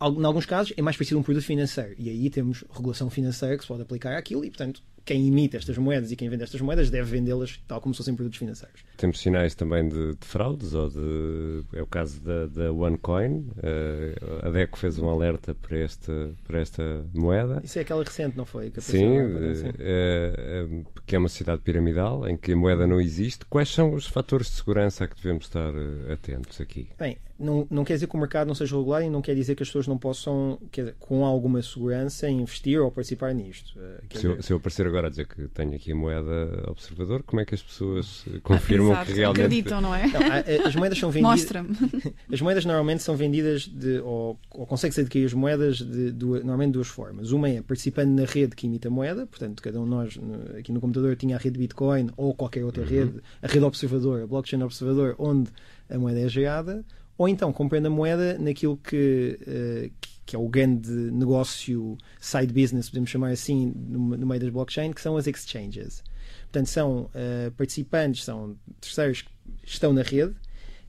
Em 0.00 0.24
alguns 0.24 0.44
casos 0.44 0.72
é 0.76 0.82
mais 0.82 0.96
parecido 0.96 1.18
um 1.18 1.22
produto 1.22 1.44
financeiro 1.44 1.94
e 1.98 2.10
aí 2.10 2.28
temos 2.28 2.64
regulação 2.70 3.08
financeira 3.08 3.56
que 3.56 3.62
se 3.62 3.68
pode 3.68 3.82
aplicar 3.82 4.16
àquilo 4.16 4.44
e, 4.44 4.50
portanto, 4.50 4.82
quem 5.04 5.26
emite 5.28 5.56
estas 5.56 5.76
moedas 5.76 6.10
e 6.10 6.16
quem 6.16 6.28
vende 6.28 6.44
estas 6.44 6.60
moedas 6.60 6.90
deve 6.90 7.10
vendê-las 7.10 7.60
tal 7.68 7.80
como 7.80 7.94
se 7.94 7.98
fossem 7.98 8.14
produtos 8.14 8.38
financeiros. 8.38 8.82
Temos 8.96 9.20
sinais 9.20 9.54
também 9.54 9.88
de, 9.88 10.14
de 10.14 10.26
fraudes, 10.26 10.72
ou 10.74 10.88
de, 10.88 11.64
é 11.74 11.82
o 11.82 11.86
caso 11.86 12.20
da, 12.20 12.46
da 12.46 12.72
OneCoin. 12.72 13.50
Uh, 13.58 14.46
a 14.46 14.50
DECO 14.50 14.78
fez 14.78 14.98
um 14.98 15.08
alerta 15.08 15.54
para 15.54 15.78
esta, 15.78 16.30
para 16.46 16.60
esta 16.60 17.04
moeda. 17.12 17.60
Isso 17.64 17.78
é 17.78 17.82
aquela 17.82 18.02
recente, 18.02 18.36
não 18.36 18.44
foi? 18.44 18.72
Sim, 18.78 19.18
uh, 19.18 20.84
que 21.06 21.16
é 21.16 21.18
uma 21.18 21.28
cidade 21.28 21.60
piramidal 21.62 22.26
em 22.28 22.36
que 22.36 22.52
a 22.52 22.56
moeda 22.56 22.86
não 22.86 23.00
existe. 23.00 23.44
Quais 23.46 23.68
são 23.68 23.94
os 23.94 24.06
fatores 24.06 24.46
de 24.48 24.54
segurança 24.54 25.04
a 25.04 25.08
que 25.08 25.16
devemos 25.16 25.44
estar 25.44 25.72
atentos 26.10 26.60
aqui? 26.60 26.88
Bem, 26.98 27.18
não, 27.38 27.66
não 27.70 27.84
quer 27.84 27.94
dizer 27.94 28.06
que 28.06 28.14
o 28.14 28.18
mercado 28.18 28.46
não 28.46 28.54
seja 28.54 28.76
regular 28.76 29.02
e 29.02 29.10
não 29.10 29.20
quer 29.20 29.34
dizer 29.34 29.54
que 29.54 29.62
as 29.62 29.68
pessoas 29.68 29.88
não 29.88 29.98
possam, 29.98 30.58
dizer, 30.70 30.94
com 31.00 31.24
alguma 31.24 31.60
segurança, 31.62 32.28
investir 32.28 32.80
ou 32.80 32.90
participar 32.90 33.34
nisto. 33.34 33.78
Se 34.14 34.24
eu, 34.24 34.42
se 34.42 34.52
eu 34.52 34.56
aparecer 34.58 34.86
agora 34.86 35.08
a 35.08 35.10
dizer 35.10 35.26
que 35.26 35.48
tenho 35.48 35.74
aqui 35.74 35.92
a 35.92 35.96
moeda 35.96 36.64
observador, 36.68 37.22
como 37.24 37.40
é 37.40 37.44
que 37.44 37.54
as 37.54 37.62
pessoas 37.62 38.24
confirmam 38.42 38.94
ah, 38.94 39.04
que 39.04 39.12
realmente. 39.12 39.46
Acreditam, 39.46 39.80
não 39.80 39.94
é? 39.94 40.06
Não, 40.06 40.66
as 40.66 40.76
moedas 40.76 40.98
são 40.98 41.10
vendidas. 41.10 41.40
Mostra-me. 41.40 41.74
As 42.32 42.40
moedas 42.40 42.64
normalmente 42.64 43.02
são 43.02 43.16
vendidas 43.16 43.66
de, 43.66 43.98
ou, 44.00 44.38
ou 44.50 44.66
consegue-se 44.66 45.00
adquirir 45.00 45.26
as 45.26 45.32
moedas 45.32 45.78
de, 45.78 46.10
de, 46.10 46.24
normalmente 46.24 46.68
de 46.68 46.72
duas 46.72 46.88
formas. 46.88 47.32
Uma 47.32 47.48
é 47.48 47.62
participando 47.62 48.10
na 48.10 48.24
rede 48.24 48.56
que 48.56 48.66
imita 48.66 48.88
a 48.88 48.90
moeda, 48.90 49.26
portanto, 49.26 49.62
cada 49.62 49.80
um 49.80 49.84
de 49.84 49.90
nós 49.90 50.20
aqui 50.58 50.72
no 50.72 50.80
computador 50.80 51.16
tinha 51.16 51.36
a 51.36 51.38
rede 51.38 51.58
Bitcoin 51.58 52.10
ou 52.16 52.34
qualquer 52.34 52.64
outra 52.64 52.82
uhum. 52.82 52.88
rede, 52.88 53.20
a 53.42 53.46
rede 53.46 53.64
observador, 53.64 54.22
a 54.22 54.26
blockchain 54.26 54.62
observador, 54.62 55.14
onde 55.18 55.50
a 55.88 55.98
moeda 55.98 56.20
é 56.20 56.28
gerada, 56.28 56.84
ou 57.16 57.28
então 57.28 57.52
comprando 57.52 57.86
a 57.86 57.90
moeda 57.90 58.38
naquilo 58.38 58.76
que, 58.76 59.38
uh, 59.42 60.08
que 60.26 60.34
é 60.34 60.38
o 60.38 60.48
grande 60.48 60.90
negócio 60.90 61.96
side 62.20 62.52
business, 62.52 62.88
podemos 62.88 63.10
chamar 63.10 63.30
assim, 63.30 63.72
no, 63.74 64.26
meio 64.26 64.40
das 64.40 64.50
blockchain, 64.50 64.92
que 64.92 65.00
são 65.00 65.16
as 65.16 65.26
exchanges. 65.26 66.02
Portanto, 66.42 66.66
são 66.66 67.02
uh, 67.02 67.50
participantes, 67.56 68.24
são 68.24 68.56
terceiros 68.80 69.22
que 69.22 69.30
estão 69.64 69.92
na 69.92 70.02
rede, 70.02 70.34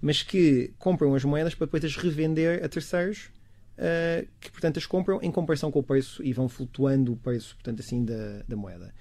mas 0.01 0.23
que 0.23 0.73
compram 0.77 1.13
as 1.13 1.23
moedas 1.23 1.53
para 1.53 1.65
depois 1.65 1.83
as 1.83 1.95
revender 1.95 2.63
a 2.63 2.69
terceiros 2.69 3.29
uh, 3.77 4.27
que, 4.39 4.51
portanto, 4.51 4.77
as 4.77 4.85
compram 4.85 5.19
em 5.21 5.31
comparação 5.31 5.71
com 5.71 5.79
o 5.79 5.83
preço 5.83 6.23
e 6.23 6.33
vão 6.33 6.49
flutuando 6.49 7.13
o 7.13 7.17
preço, 7.17 7.55
portanto, 7.55 7.79
assim, 7.81 8.03
da, 8.03 8.43
da 8.47 8.55
moeda. 8.55 8.93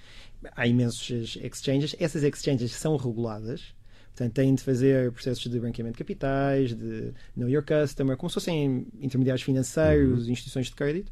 Há 0.55 0.67
imensos 0.67 1.39
exchanges. 1.43 1.97
Essas 1.99 2.23
exchanges 2.23 2.73
são 2.73 2.97
reguladas 2.97 3.75
Portanto, 4.15 4.33
têm 4.33 4.55
de 4.55 4.63
fazer 4.63 5.11
processos 5.11 5.45
de 5.51 5.59
branqueamento 5.59 5.97
de 5.97 5.99
capitais, 5.99 6.73
de 6.73 7.13
know 7.37 7.49
your 7.49 7.65
customer, 7.65 8.17
como 8.17 8.31
se 8.31 8.35
fossem 8.35 8.87
intermediários 9.01 9.43
financeiros, 9.43 10.27
uhum. 10.27 10.33
instituições 10.33 10.67
de 10.67 10.73
crédito. 10.73 11.11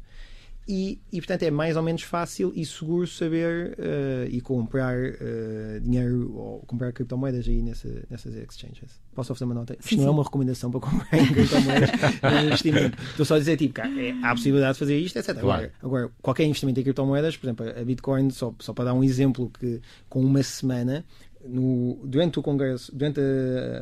E, 0.65 1.01
e, 1.11 1.19
portanto, 1.19 1.43
é 1.43 1.51
mais 1.51 1.75
ou 1.75 1.83
menos 1.83 2.03
fácil 2.03 2.53
e 2.55 2.65
seguro 2.65 3.05
saber 3.05 3.77
uh, 3.77 4.29
e 4.29 4.39
comprar 4.39 4.97
uh, 4.97 5.81
dinheiro 5.81 6.33
ou 6.33 6.59
comprar 6.61 6.93
criptomoedas 6.93 7.45
aí 7.49 7.61
nessa, 7.61 7.89
nessas 8.09 8.33
exchanges. 8.35 9.01
Posso 9.13 9.35
fazer 9.35 9.43
uma 9.43 9.53
nota? 9.53 9.75
Isto 9.77 9.97
não 9.97 10.05
é 10.05 10.07
é 10.07 10.09
uma 10.11 10.23
recomendação 10.23 10.71
para 10.71 10.79
comprar 10.79 11.19
em 11.19 11.27
criptomoedas, 11.27 11.89
é 12.21 12.27
um 12.29 12.45
investimento. 12.45 13.03
Estou 13.03 13.25
só 13.25 13.35
a 13.35 13.39
dizer, 13.39 13.57
tipo, 13.57 13.81
é, 13.81 14.11
há 14.23 14.31
a 14.31 14.35
possibilidade 14.35 14.73
de 14.73 14.79
fazer 14.79 14.97
isto, 14.97 15.19
etc. 15.19 15.37
Claro. 15.37 15.47
Agora, 15.47 15.73
agora, 15.83 16.11
qualquer 16.21 16.45
investimento 16.45 16.79
em 16.79 16.83
criptomoedas, 16.83 17.35
por 17.35 17.47
exemplo, 17.47 17.65
a 17.67 17.83
Bitcoin, 17.83 18.29
só, 18.29 18.55
só 18.59 18.71
para 18.71 18.85
dar 18.85 18.93
um 18.93 19.03
exemplo, 19.03 19.51
que 19.59 19.81
com 20.07 20.21
uma 20.21 20.41
semana 20.43 21.03
no, 21.45 21.99
durante 22.03 22.39
o 22.39 22.43
congresso, 22.43 22.95
durante 22.95 23.19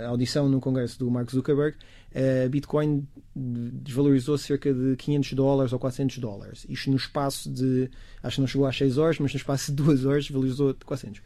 a 0.03 0.07
audição 0.07 0.49
no 0.49 0.59
congresso 0.59 0.97
do 0.97 1.09
Mark 1.09 1.29
Zuckerberg, 1.31 1.77
a 2.13 2.49
Bitcoin 2.49 3.07
desvalorizou 3.35 4.37
cerca 4.37 4.73
de 4.73 4.95
500 4.97 5.33
dólares 5.33 5.73
ou 5.73 5.79
400 5.79 6.17
dólares. 6.17 6.65
Isto 6.67 6.89
no 6.89 6.97
espaço 6.97 7.49
de, 7.49 7.89
acho 8.21 8.35
que 8.35 8.41
não 8.41 8.47
chegou 8.47 8.67
às 8.67 8.77
6 8.77 8.97
horas, 8.97 9.19
mas 9.19 9.31
no 9.33 9.37
espaço 9.37 9.71
de 9.71 9.83
2 9.83 10.05
horas 10.05 10.23
desvalorizou 10.25 10.75
400. 10.85 11.21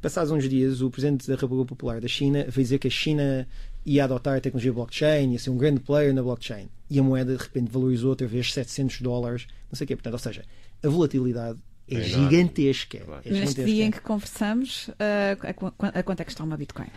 Passados 0.00 0.30
uns 0.30 0.48
dias, 0.48 0.82
o 0.82 0.90
presidente 0.90 1.26
da 1.26 1.34
República 1.34 1.68
Popular 1.68 2.00
da 2.00 2.08
China 2.08 2.44
veio 2.48 2.64
dizer 2.64 2.78
que 2.78 2.88
a 2.88 2.90
China 2.90 3.48
ia 3.86 4.04
adotar 4.04 4.36
a 4.36 4.40
tecnologia 4.40 4.72
blockchain, 4.72 5.32
ia 5.32 5.38
ser 5.38 5.50
um 5.50 5.56
grande 5.56 5.80
player 5.80 6.14
na 6.14 6.22
blockchain. 6.22 6.68
E 6.90 6.98
a 6.98 7.02
moeda, 7.02 7.34
de 7.36 7.42
repente, 7.42 7.70
valorizou 7.70 8.10
outra 8.10 8.26
vez 8.26 8.52
700 8.52 9.00
dólares, 9.00 9.46
não 9.70 9.76
sei 9.76 9.84
o 9.84 9.88
quê. 9.88 9.96
Portanto, 9.96 10.12
ou 10.12 10.18
seja, 10.18 10.44
a 10.82 10.88
volatilidade 10.88 11.58
é, 11.88 11.96
é 11.96 12.02
gigantesca. 12.02 12.98
É 13.24 13.30
Neste 13.30 13.64
dia 13.64 13.84
em 13.84 13.90
que 13.90 14.00
conversamos, 14.00 14.88
uh, 14.88 15.92
a, 15.94 16.02
quanto 16.02 16.20
é 16.20 16.24
que 16.24 16.30
está 16.30 16.44
uma 16.44 16.56
Bitcoin? 16.56 16.88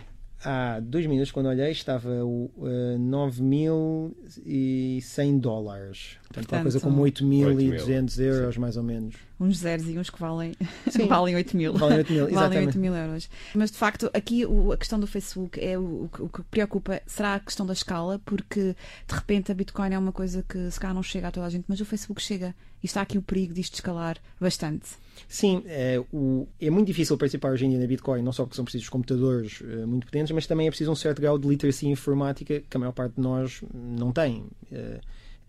há 0.44 0.80
dois 0.80 1.06
minutos, 1.06 1.32
quando 1.32 1.46
olhei, 1.46 1.70
estava 1.70 2.22
o 2.24 2.50
uh, 2.56 2.98
9.100 2.98 5.40
dólares. 5.40 6.18
Portanto, 6.24 6.48
qualquer 6.48 6.62
coisa 6.62 6.80
como 6.80 7.00
8.200 7.02 8.18
euros, 8.20 8.56
mais 8.56 8.76
ou 8.76 8.82
menos. 8.82 9.14
Uns 9.40 9.58
zeros 9.58 9.88
e 9.88 9.96
uns 9.96 10.10
que 10.10 10.18
valem, 10.18 10.52
valem 11.08 11.36
8 11.36 11.56
mil. 11.56 11.72
Valem 11.74 11.98
8 11.98 12.12
mil, 12.12 12.28
valem 12.34 12.66
8 12.66 12.78
mil 12.78 12.94
euros. 12.94 13.30
Mas, 13.54 13.70
de 13.70 13.76
facto, 13.76 14.10
aqui 14.12 14.44
o, 14.44 14.72
a 14.72 14.76
questão 14.76 14.98
do 14.98 15.06
Facebook 15.06 15.60
é 15.60 15.78
o, 15.78 16.10
o, 16.18 16.28
que 16.28 16.42
preocupa 16.44 17.00
será 17.06 17.34
a 17.34 17.40
questão 17.40 17.64
da 17.64 17.72
escala, 17.72 18.20
porque, 18.24 18.74
de 19.06 19.14
repente, 19.14 19.52
a 19.52 19.54
Bitcoin 19.54 19.94
é 19.94 19.98
uma 19.98 20.12
coisa 20.12 20.44
que, 20.48 20.70
se 20.70 20.80
calhar, 20.80 20.94
não 20.94 21.02
chega 21.02 21.28
a 21.28 21.30
toda 21.30 21.46
a 21.46 21.50
gente, 21.50 21.64
mas 21.68 21.80
o 21.80 21.84
Facebook 21.84 22.20
chega. 22.20 22.54
E 22.82 22.86
está 22.86 23.00
aqui 23.02 23.18
o 23.18 23.22
perigo 23.22 23.52
disto 23.52 23.74
escalar 23.74 24.18
bastante. 24.40 24.90
Sim, 25.26 25.62
é, 25.66 26.00
o, 26.12 26.46
é 26.60 26.70
muito 26.70 26.86
difícil 26.86 27.16
participar 27.16 27.50
hoje 27.50 27.66
em 27.66 27.70
dia 27.70 27.78
na 27.78 27.86
Bitcoin, 27.86 28.22
não 28.22 28.32
só 28.32 28.44
porque 28.44 28.56
são 28.56 28.64
precisos 28.64 28.88
computadores 28.88 29.62
é, 29.62 29.84
muito 29.84 30.06
potentes, 30.06 30.32
mas 30.32 30.46
também 30.46 30.66
é 30.66 30.70
preciso 30.70 30.92
um 30.92 30.96
certo 30.96 31.20
grau 31.20 31.38
de 31.38 31.48
literacia 31.48 31.90
informática 31.90 32.60
que 32.60 32.76
a 32.76 32.80
maior 32.80 32.92
parte 32.92 33.14
de 33.16 33.20
nós 33.20 33.62
não 33.74 34.12
tem. 34.12 34.44
É, 34.70 35.00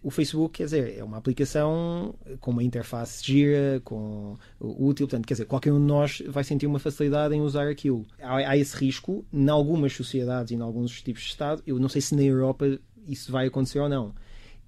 o 0.02 0.10
Facebook, 0.10 0.58
quer 0.58 0.64
dizer, 0.66 0.98
é 0.98 1.04
uma 1.04 1.18
aplicação 1.18 2.16
com 2.40 2.52
uma 2.52 2.64
interface 2.64 3.24
gira, 3.24 3.82
com 3.84 4.38
útil, 4.60 5.08
portanto, 5.08 5.28
quer 5.28 5.34
dizer, 5.34 5.46
qualquer 5.46 5.74
um 5.74 5.80
de 5.80 5.86
nós 5.86 6.24
vai 6.28 6.44
sentir 6.44 6.68
uma 6.68 6.80
facilidade 6.80 7.36
em 7.36 7.42
usar 7.42 7.68
aquilo. 7.68 8.06
Há, 8.22 8.38
há 8.38 8.58
esse 8.58 8.76
risco, 8.78 9.26
em 9.32 9.50
algumas 9.50 9.94
sociedades 9.94 10.52
e 10.52 10.56
em 10.56 10.62
alguns 10.62 11.02
tipos 11.02 11.24
de 11.24 11.30
Estado, 11.30 11.62
eu 11.68 11.78
não 11.80 11.90
sei 11.90 12.02
se 12.02 12.16
na 12.16 12.24
Europa 12.24 12.80
isso 13.06 13.32
vai 13.32 13.48
acontecer 13.48 13.80
ou 13.80 13.90
não, 13.90 14.16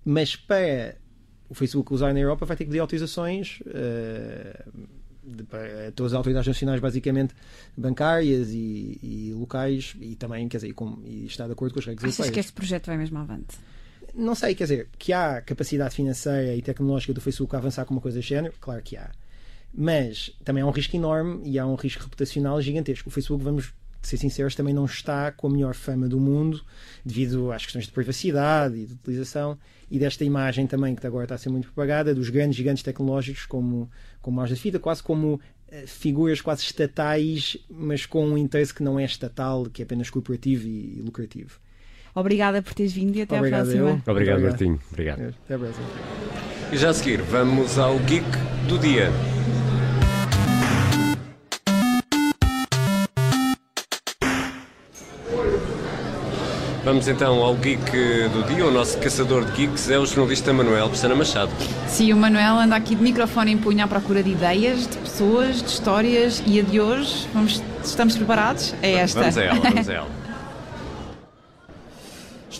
mas 0.03 0.35
para 0.35 0.97
o 1.47 1.53
Facebook 1.53 1.93
usar 1.93 2.13
na 2.13 2.19
Europa 2.19 2.45
vai 2.45 2.57
ter 2.57 2.65
que 2.65 2.69
pedir 2.69 2.79
autorizações 2.79 3.61
uh, 3.61 4.87
de, 5.23 5.43
para 5.43 5.91
todas 5.93 6.11
as 6.13 6.17
autoridades 6.17 6.47
nacionais, 6.47 6.81
basicamente 6.81 7.33
bancárias 7.77 8.49
e, 8.51 8.99
e, 9.01 9.33
locais, 9.33 9.95
e 9.99 10.15
também, 10.15 10.47
quer 10.49 10.57
dizer, 10.57 10.69
e, 10.69 10.73
com, 10.73 10.99
e 11.05 11.25
está 11.25 11.45
de 11.45 11.53
acordo 11.53 11.73
com 11.73 11.79
as 11.79 11.85
regras 11.85 12.03
Achas 12.05 12.19
europeias. 12.19 12.33
que 12.33 12.39
este 12.39 12.53
projeto 12.53 12.87
vai 12.87 12.97
mesmo 12.97 13.17
avante? 13.17 13.57
Não 14.13 14.35
sei, 14.35 14.53
quer 14.55 14.65
dizer, 14.65 14.89
que 14.97 15.13
há 15.13 15.41
capacidade 15.41 15.95
financeira 15.95 16.55
e 16.55 16.61
tecnológica 16.61 17.13
do 17.13 17.21
Facebook 17.21 17.55
a 17.55 17.59
avançar 17.59 17.85
com 17.85 17.93
uma 17.93 18.01
coisa 18.01 18.17
deste 18.17 18.29
género, 18.29 18.53
claro 18.59 18.81
que 18.81 18.97
há. 18.97 19.11
Mas 19.73 20.35
também 20.43 20.61
há 20.61 20.65
um 20.65 20.71
risco 20.71 20.95
enorme 20.95 21.41
e 21.45 21.57
há 21.57 21.65
um 21.65 21.75
risco 21.75 22.03
reputacional 22.03 22.61
gigantesco. 22.61 23.07
O 23.07 23.11
Facebook, 23.11 23.43
vamos 23.43 23.73
ser 24.01 24.17
sinceros, 24.17 24.55
também 24.55 24.73
não 24.73 24.85
está 24.85 25.31
com 25.31 25.47
a 25.47 25.49
melhor 25.49 25.75
fama 25.75 26.07
do 26.07 26.19
mundo 26.19 26.61
devido 27.05 27.51
às 27.51 27.63
questões 27.63 27.85
de 27.85 27.91
privacidade 27.91 28.75
e 28.75 28.85
de 28.85 28.93
utilização 28.93 29.57
e 29.89 29.99
desta 29.99 30.25
imagem 30.25 30.65
também 30.65 30.95
que 30.95 31.05
agora 31.05 31.25
está 31.25 31.35
a 31.35 31.37
ser 31.37 31.49
muito 31.49 31.65
propagada 31.65 32.13
dos 32.15 32.29
grandes 32.29 32.55
gigantes 32.55 32.83
tecnológicos 32.83 33.45
como, 33.45 33.89
como 34.21 34.41
a 34.41 34.45
da 34.45 34.55
fita, 34.55 34.79
quase 34.79 35.03
como 35.03 35.35
uh, 35.35 35.87
figuras 35.87 36.41
quase 36.41 36.63
estatais, 36.63 37.57
mas 37.69 38.05
com 38.05 38.25
um 38.25 38.37
interesse 38.37 38.73
que 38.73 38.83
não 38.83 38.99
é 38.99 39.05
estatal, 39.05 39.65
que 39.65 39.81
é 39.81 39.85
apenas 39.85 40.09
corporativo 40.09 40.67
e 40.67 41.01
lucrativo. 41.01 41.59
Obrigada 42.13 42.61
por 42.61 42.73
teres 42.73 42.93
vindo 42.93 43.15
e 43.15 43.21
até 43.21 43.37
Obrigado 43.37 43.61
à 43.61 43.63
próxima. 43.63 43.89
Eu. 43.89 44.11
Obrigado, 44.11 44.41
Martinho. 44.41 44.79
Obrigado. 44.91 45.35
Até 45.45 45.55
a 45.55 45.59
próxima. 45.59 45.85
E 46.71 46.77
já 46.77 46.89
a 46.89 46.93
seguir, 46.93 47.21
vamos 47.21 47.77
ao 47.77 47.97
Geek 47.99 48.25
do 48.67 48.77
Dia. 48.77 49.11
Vamos 56.83 57.07
então 57.07 57.43
ao 57.43 57.55
geek 57.55 57.91
do 58.33 58.43
dia. 58.47 58.65
O 58.65 58.71
nosso 58.71 58.97
caçador 58.97 59.45
de 59.45 59.51
geeks 59.51 59.89
é 59.91 59.99
o 59.99 60.05
jornalista 60.05 60.51
Manuel 60.51 60.89
Pessana 60.89 61.13
Machado. 61.13 61.51
Sim, 61.87 62.11
o 62.11 62.17
Manuel 62.17 62.55
anda 62.55 62.75
aqui 62.75 62.95
de 62.95 63.03
microfone 63.03 63.51
em 63.51 63.57
punho 63.57 63.83
à 63.83 63.87
procura 63.87 64.23
de 64.23 64.31
ideias, 64.31 64.87
de 64.87 64.97
pessoas, 64.97 65.61
de 65.61 65.69
histórias 65.69 66.41
e 66.45 66.59
a 66.59 66.63
de 66.63 66.81
hoje, 66.81 67.27
vamos, 67.33 67.61
estamos 67.83 68.17
preparados? 68.17 68.73
É 68.81 68.93
esta. 68.93 69.19
Vamos 69.19 69.37
a 69.37 69.43
ela, 69.43 69.59
vamos 69.59 69.89
a 69.89 69.93
ela. 69.93 70.07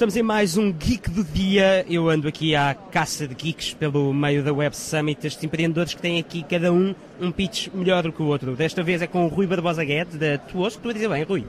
Estamos 0.02 0.18
em 0.18 0.24
mais 0.24 0.58
um 0.58 0.72
Geek 0.72 1.12
do 1.12 1.24
Dia. 1.24 1.86
Eu 1.88 2.10
ando 2.10 2.28
aqui 2.28 2.56
à 2.56 2.74
caça 2.74 3.28
de 3.28 3.36
geeks 3.36 3.76
pelo 3.76 4.12
meio 4.12 4.44
da 4.44 4.52
Web 4.52 4.76
Summit. 4.76 5.28
Estes 5.28 5.44
empreendedores 5.44 5.94
que 5.94 6.02
têm 6.02 6.20
aqui 6.20 6.42
cada 6.42 6.74
um 6.74 6.96
um 7.20 7.32
pitch 7.32 7.68
melhor 7.72 8.02
do 8.02 8.12
que 8.12 8.20
o 8.20 8.26
outro. 8.26 8.56
Desta 8.56 8.82
vez 8.82 9.04
é 9.04 9.06
com 9.06 9.26
o 9.26 9.28
Rui 9.28 9.46
Barbosa 9.46 9.84
Guedes, 9.84 10.18
da 10.18 10.40
Tuosco. 10.40 10.82
Tu 10.82 10.90
a 10.90 10.94
dizer 10.94 11.08
bem, 11.08 11.22
Rui? 11.22 11.46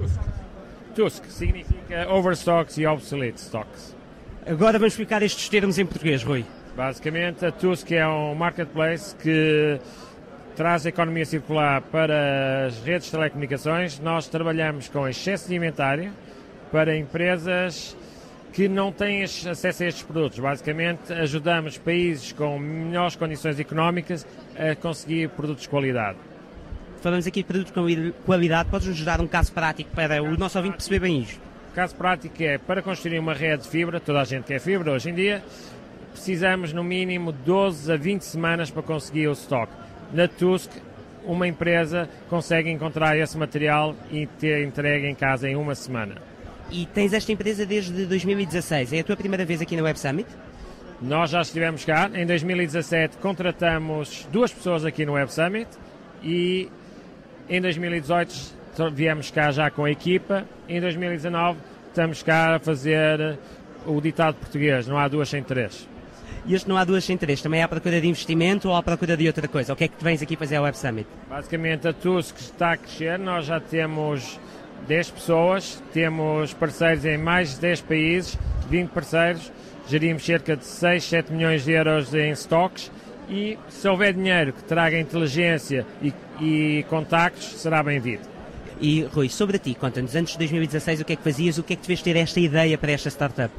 TUSC 0.95 1.31
significa 1.31 2.07
Overstocks 2.13 2.77
e 2.77 2.85
Obsolete 2.85 3.39
Stocks. 3.39 3.97
Agora 4.45 4.79
vamos 4.79 4.93
explicar 4.93 5.23
estes 5.23 5.49
termos 5.49 5.79
em 5.79 5.87
português, 5.87 6.23
Rui. 6.23 6.45
Basicamente, 6.77 7.47
a 7.47 7.51
TUSC 7.51 7.95
é 7.95 8.07
um 8.07 8.35
marketplace 8.35 9.17
que 9.17 9.81
traz 10.55 10.85
a 10.85 10.91
economia 10.91 11.25
circular 11.25 11.81
para 11.81 12.67
as 12.67 12.79
redes 12.85 13.07
de 13.07 13.13
telecomunicações. 13.13 13.99
Nós 13.99 14.29
trabalhamos 14.29 14.91
com 14.91 15.09
excesso 15.09 15.49
de 15.49 15.55
inventário 15.55 16.13
para 16.71 16.95
empresas 16.95 17.97
que 18.53 18.69
não 18.69 18.93
têm 18.93 19.23
acesso 19.23 19.83
a 19.83 19.87
estes 19.87 20.03
produtos. 20.03 20.39
Basicamente, 20.39 21.13
ajudamos 21.13 21.79
países 21.79 22.33
com 22.33 22.59
melhores 22.59 23.17
condições 23.17 23.59
económicas 23.59 24.27
a 24.57 24.75
conseguir 24.77 25.31
produtos 25.31 25.63
de 25.63 25.69
qualidade 25.69 26.19
falamos 27.03 27.27
aqui 27.27 27.43
de 27.43 27.49
produtos 27.49 27.73
com 27.73 28.13
qualidade, 28.25 28.69
podes-nos 28.71 29.05
dar 29.05 29.21
um 29.21 29.27
caso 29.27 29.53
prático 29.53 29.91
para 29.91 30.23
o 30.23 30.39
nosso 30.39 30.57
ouvinte 30.57 30.77
perceber 30.77 31.01
bem 31.01 31.23
isto? 31.23 31.41
O 31.73 31.75
caso 31.75 31.97
prático 31.97 32.41
é, 32.41 32.59
para 32.59 32.81
construir 32.81 33.19
uma 33.19 33.35
rede 33.35 33.65
de 33.65 33.69
fibra, 33.69 33.99
toda 33.99 34.21
a 34.21 34.25
gente 34.25 34.45
quer 34.45 34.61
fibra 34.61 34.93
hoje 34.93 35.11
em 35.11 35.15
dia, 35.15 35.43
precisamos 36.13 36.73
no 36.73 36.85
mínimo 36.85 37.33
12 37.33 37.91
a 37.91 37.97
20 37.97 38.23
semanas 38.23 38.71
para 38.71 38.83
conseguir 38.83 39.27
o 39.27 39.33
stock. 39.33 39.73
Na 40.13 40.29
Tusk, 40.29 40.71
uma 41.25 41.49
empresa 41.49 42.09
consegue 42.29 42.71
encontrar 42.71 43.17
esse 43.19 43.37
material 43.37 43.97
e 44.11 44.27
ter 44.27 44.65
entregue 44.65 45.07
em 45.09 45.15
casa 45.15 45.49
em 45.49 45.57
uma 45.57 45.75
semana. 45.75 46.15
E 46.73 46.87
tens 46.87 47.13
esta 47.13 47.31
empresa 47.31 47.67
desde 47.67 48.07
2016, 48.07 48.95
é 48.95 49.01
a 49.01 49.05
tua 49.05 49.15
primeira 49.15 49.45
vez 49.45 49.61
aqui 49.61 49.77
na 49.77 49.83
Web 49.83 50.01
Summit? 50.01 50.27
Nós 51.03 51.29
já 51.29 51.43
estivemos 51.43 51.85
cá, 51.85 52.11
em 52.15 52.25
2017 52.25 53.19
contratamos 53.19 54.27
duas 54.33 54.51
pessoas 54.51 54.83
aqui 54.83 55.05
no 55.05 55.13
Web 55.13 55.31
Summit 55.31 55.69
e 56.23 56.71
em 57.47 57.61
2018 57.61 58.33
viemos 58.95 59.31
cá 59.31 59.51
já 59.51 59.71
com 59.71 59.85
a 59.85 59.91
equipa. 59.91 60.47
Em 60.67 60.81
2019 60.81 61.59
estamos 61.89 62.23
cá 62.23 62.57
a 62.57 62.59
fazer 62.59 63.39
o 63.85 64.01
ditado 64.01 64.37
português, 64.37 64.87
não 64.87 64.97
há 64.97 65.09
duas 65.09 65.29
sem 65.29 65.43
três. 65.43 65.87
E 66.47 66.55
este 66.55 66.67
não 66.71 66.79
há 66.79 66.85
duas 66.85 67.05
sem 67.05 67.19
três, 67.19 67.43
também 67.43 67.61
é 67.61 67.65
à 67.65 67.69
procura 67.69 68.01
de 68.01 68.09
investimento 68.09 68.71
ou 68.71 68.75
à 68.75 68.83
procura 68.83 69.15
de 69.15 69.27
outra 69.27 69.47
coisa? 69.47 69.75
O 69.75 69.77
que 69.77 69.85
é 69.85 69.89
que 69.89 69.97
tu 69.99 70.05
vens 70.05 70.23
aqui 70.23 70.37
fazer 70.37 70.57
ao 70.57 70.65
Web 70.65 70.79
Summit? 70.79 71.07
Basicamente 71.29 71.87
a 71.87 71.93
TUSC 71.93 72.41
está 72.41 72.73
a 72.73 72.77
crescer, 72.79 73.19
nós 73.19 73.45
já 73.45 73.61
temos 73.61 74.41
10 74.87 75.11
pessoas, 75.11 75.83
temos 75.93 76.53
parceiros 76.55 77.05
em 77.05 77.17
mais 77.17 77.55
de 77.55 77.61
10 77.61 77.81
países, 77.83 78.39
20 78.69 78.91
parceiros, 78.91 79.53
gerimos 79.89 80.25
cerca 80.25 80.57
de 80.57 80.65
6, 80.65 81.05
7 81.05 81.33
milhões 81.33 81.65
de 81.65 81.73
euros 81.73 82.13
em 82.15 82.31
stocks. 82.33 82.91
E 83.29 83.59
se 83.69 83.89
houver 83.89 84.13
dinheiro 84.13 84.53
que 84.53 84.65
traga 84.65 84.99
inteligência 84.99 85.87
e, 86.03 86.13
e 86.41 86.85
contactos, 86.89 87.61
será 87.61 87.83
bem-vindo. 87.83 88.33
E 88.81 89.03
Rui, 89.05 89.29
sobre 89.29 89.59
ti, 89.59 89.75
conta-nos, 89.75 90.15
antes 90.17 90.33
de 90.33 90.39
2016 90.41 91.01
o 91.01 91.05
que 91.05 91.13
é 91.13 91.17
que 91.17 91.23
fazias, 91.23 91.57
o 91.57 91.63
que 91.63 91.75
é 91.75 91.77
que 91.77 91.83
te 91.83 91.87
fez 91.87 92.03
ter 92.03 92.17
esta 92.17 92.41
ideia 92.41 92.77
para 92.77 92.91
esta 92.91 93.09
startup? 93.09 93.55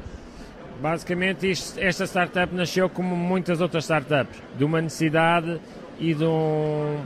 Basicamente, 0.80 1.50
isto, 1.50 1.80
esta 1.80 2.04
startup 2.04 2.54
nasceu 2.54 2.90
como 2.90 3.16
muitas 3.16 3.60
outras 3.60 3.84
startups, 3.84 4.36
de 4.56 4.64
uma 4.64 4.82
necessidade 4.82 5.58
e 5.98 6.12
de 6.12 6.24
um, 6.24 6.98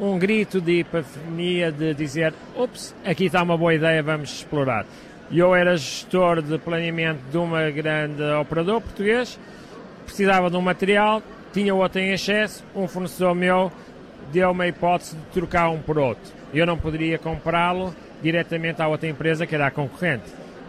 um 0.00 0.18
grito 0.18 0.60
de 0.60 0.80
epifania 0.80 1.70
de 1.70 1.92
dizer: 1.94 2.32
ups, 2.56 2.94
aqui 3.04 3.26
está 3.26 3.42
uma 3.42 3.56
boa 3.56 3.74
ideia, 3.74 4.02
vamos 4.02 4.32
explorar. 4.32 4.86
Eu 5.30 5.54
era 5.54 5.76
gestor 5.76 6.42
de 6.42 6.58
planeamento 6.58 7.20
de 7.30 7.36
uma 7.36 7.70
grande 7.70 8.22
operador 8.40 8.80
português, 8.80 9.38
precisava 10.04 10.50
de 10.50 10.56
um 10.56 10.62
material, 10.62 11.22
tinha 11.52 11.74
outro 11.74 12.00
em 12.00 12.12
excesso, 12.12 12.64
um 12.74 12.88
fornecedor 12.88 13.34
meu 13.34 13.70
deu-me 14.32 14.64
a 14.64 14.68
hipótese 14.68 15.16
de 15.16 15.22
trocar 15.32 15.68
um 15.70 15.78
por 15.78 15.98
outro. 15.98 16.32
Eu 16.52 16.66
não 16.66 16.76
poderia 16.76 17.18
comprá-lo 17.18 17.94
diretamente 18.22 18.80
à 18.82 18.88
outra 18.88 19.08
empresa 19.08 19.46
que 19.46 19.54
era 19.54 19.66
a 19.66 19.70
concorrente. 19.70 20.24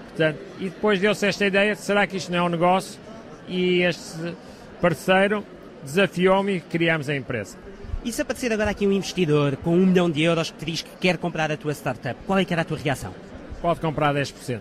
Portanto, 0.10 0.40
e 0.60 0.66
depois 0.66 1.00
deu-se 1.00 1.26
esta 1.26 1.46
ideia, 1.46 1.76
será 1.76 2.06
que 2.06 2.18
isto 2.18 2.32
não 2.32 2.40
é 2.40 2.44
um 2.44 2.50
negócio? 2.50 3.00
E 3.48 3.82
este 3.82 4.36
parceiro 4.80 5.44
desafiou-me 5.84 6.58
e 6.58 6.60
criámos 6.60 7.10
a 7.10 7.16
empresa. 7.16 7.58
E 8.04 8.12
se 8.12 8.24
aparecer 8.24 8.52
agora 8.52 8.72
aqui 8.72 8.88
um 8.88 8.92
investidor 8.92 9.56
com 9.58 9.76
um 9.76 9.86
milhão 9.86 10.10
de 10.10 10.24
euros 10.24 10.50
que 10.50 10.58
te 10.58 10.66
diz 10.66 10.82
que 10.82 10.90
quer 11.00 11.20
comprar 11.20 11.52
a 11.52 11.58
tua 11.58 11.72
startup, 11.72 12.20
qual 12.26 12.40
é 12.40 12.44
que 12.44 12.52
era 12.52 12.64
a 12.64 12.66
tua 12.66 12.78
reação? 12.78 13.14
Pode 13.62 13.80
comprar 13.80 14.12
10%. 14.16 14.60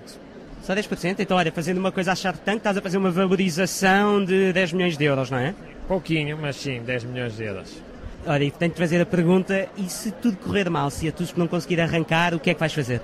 Só 0.62 0.74
10%? 0.74 1.20
Então, 1.20 1.38
olha, 1.38 1.50
fazendo 1.50 1.79
uma 1.79 1.90
coisa 1.90 2.12
a 2.12 2.14
Shark 2.14 2.40
Tank, 2.40 2.59
estás 2.59 2.76
a 2.76 2.83
fazer 2.83 2.98
uma 2.98 3.11
valorização 3.11 4.22
de 4.22 4.53
10 4.53 4.74
milhões 4.74 4.98
de 4.98 5.05
euros, 5.05 5.31
não 5.31 5.38
é? 5.38 5.55
Pouquinho, 5.88 6.37
mas 6.37 6.57
sim, 6.57 6.83
10 6.83 7.05
milhões 7.05 7.35
de 7.35 7.44
euros. 7.44 7.83
Olha, 8.26 8.44
e 8.44 8.50
tenho 8.50 8.72
de 8.72 8.79
fazer 8.79 9.00
a 9.00 9.07
pergunta, 9.07 9.66
e 9.74 9.88
se 9.88 10.11
tudo 10.11 10.37
correr 10.37 10.68
mal, 10.68 10.90
se 10.90 11.09
a 11.09 11.12
Tusk 11.12 11.38
não 11.38 11.48
conseguir 11.48 11.81
arrancar, 11.81 12.35
o 12.35 12.38
que 12.38 12.50
é 12.50 12.55
que 12.55 12.61
vais 12.61 12.74
fazer? 12.74 13.00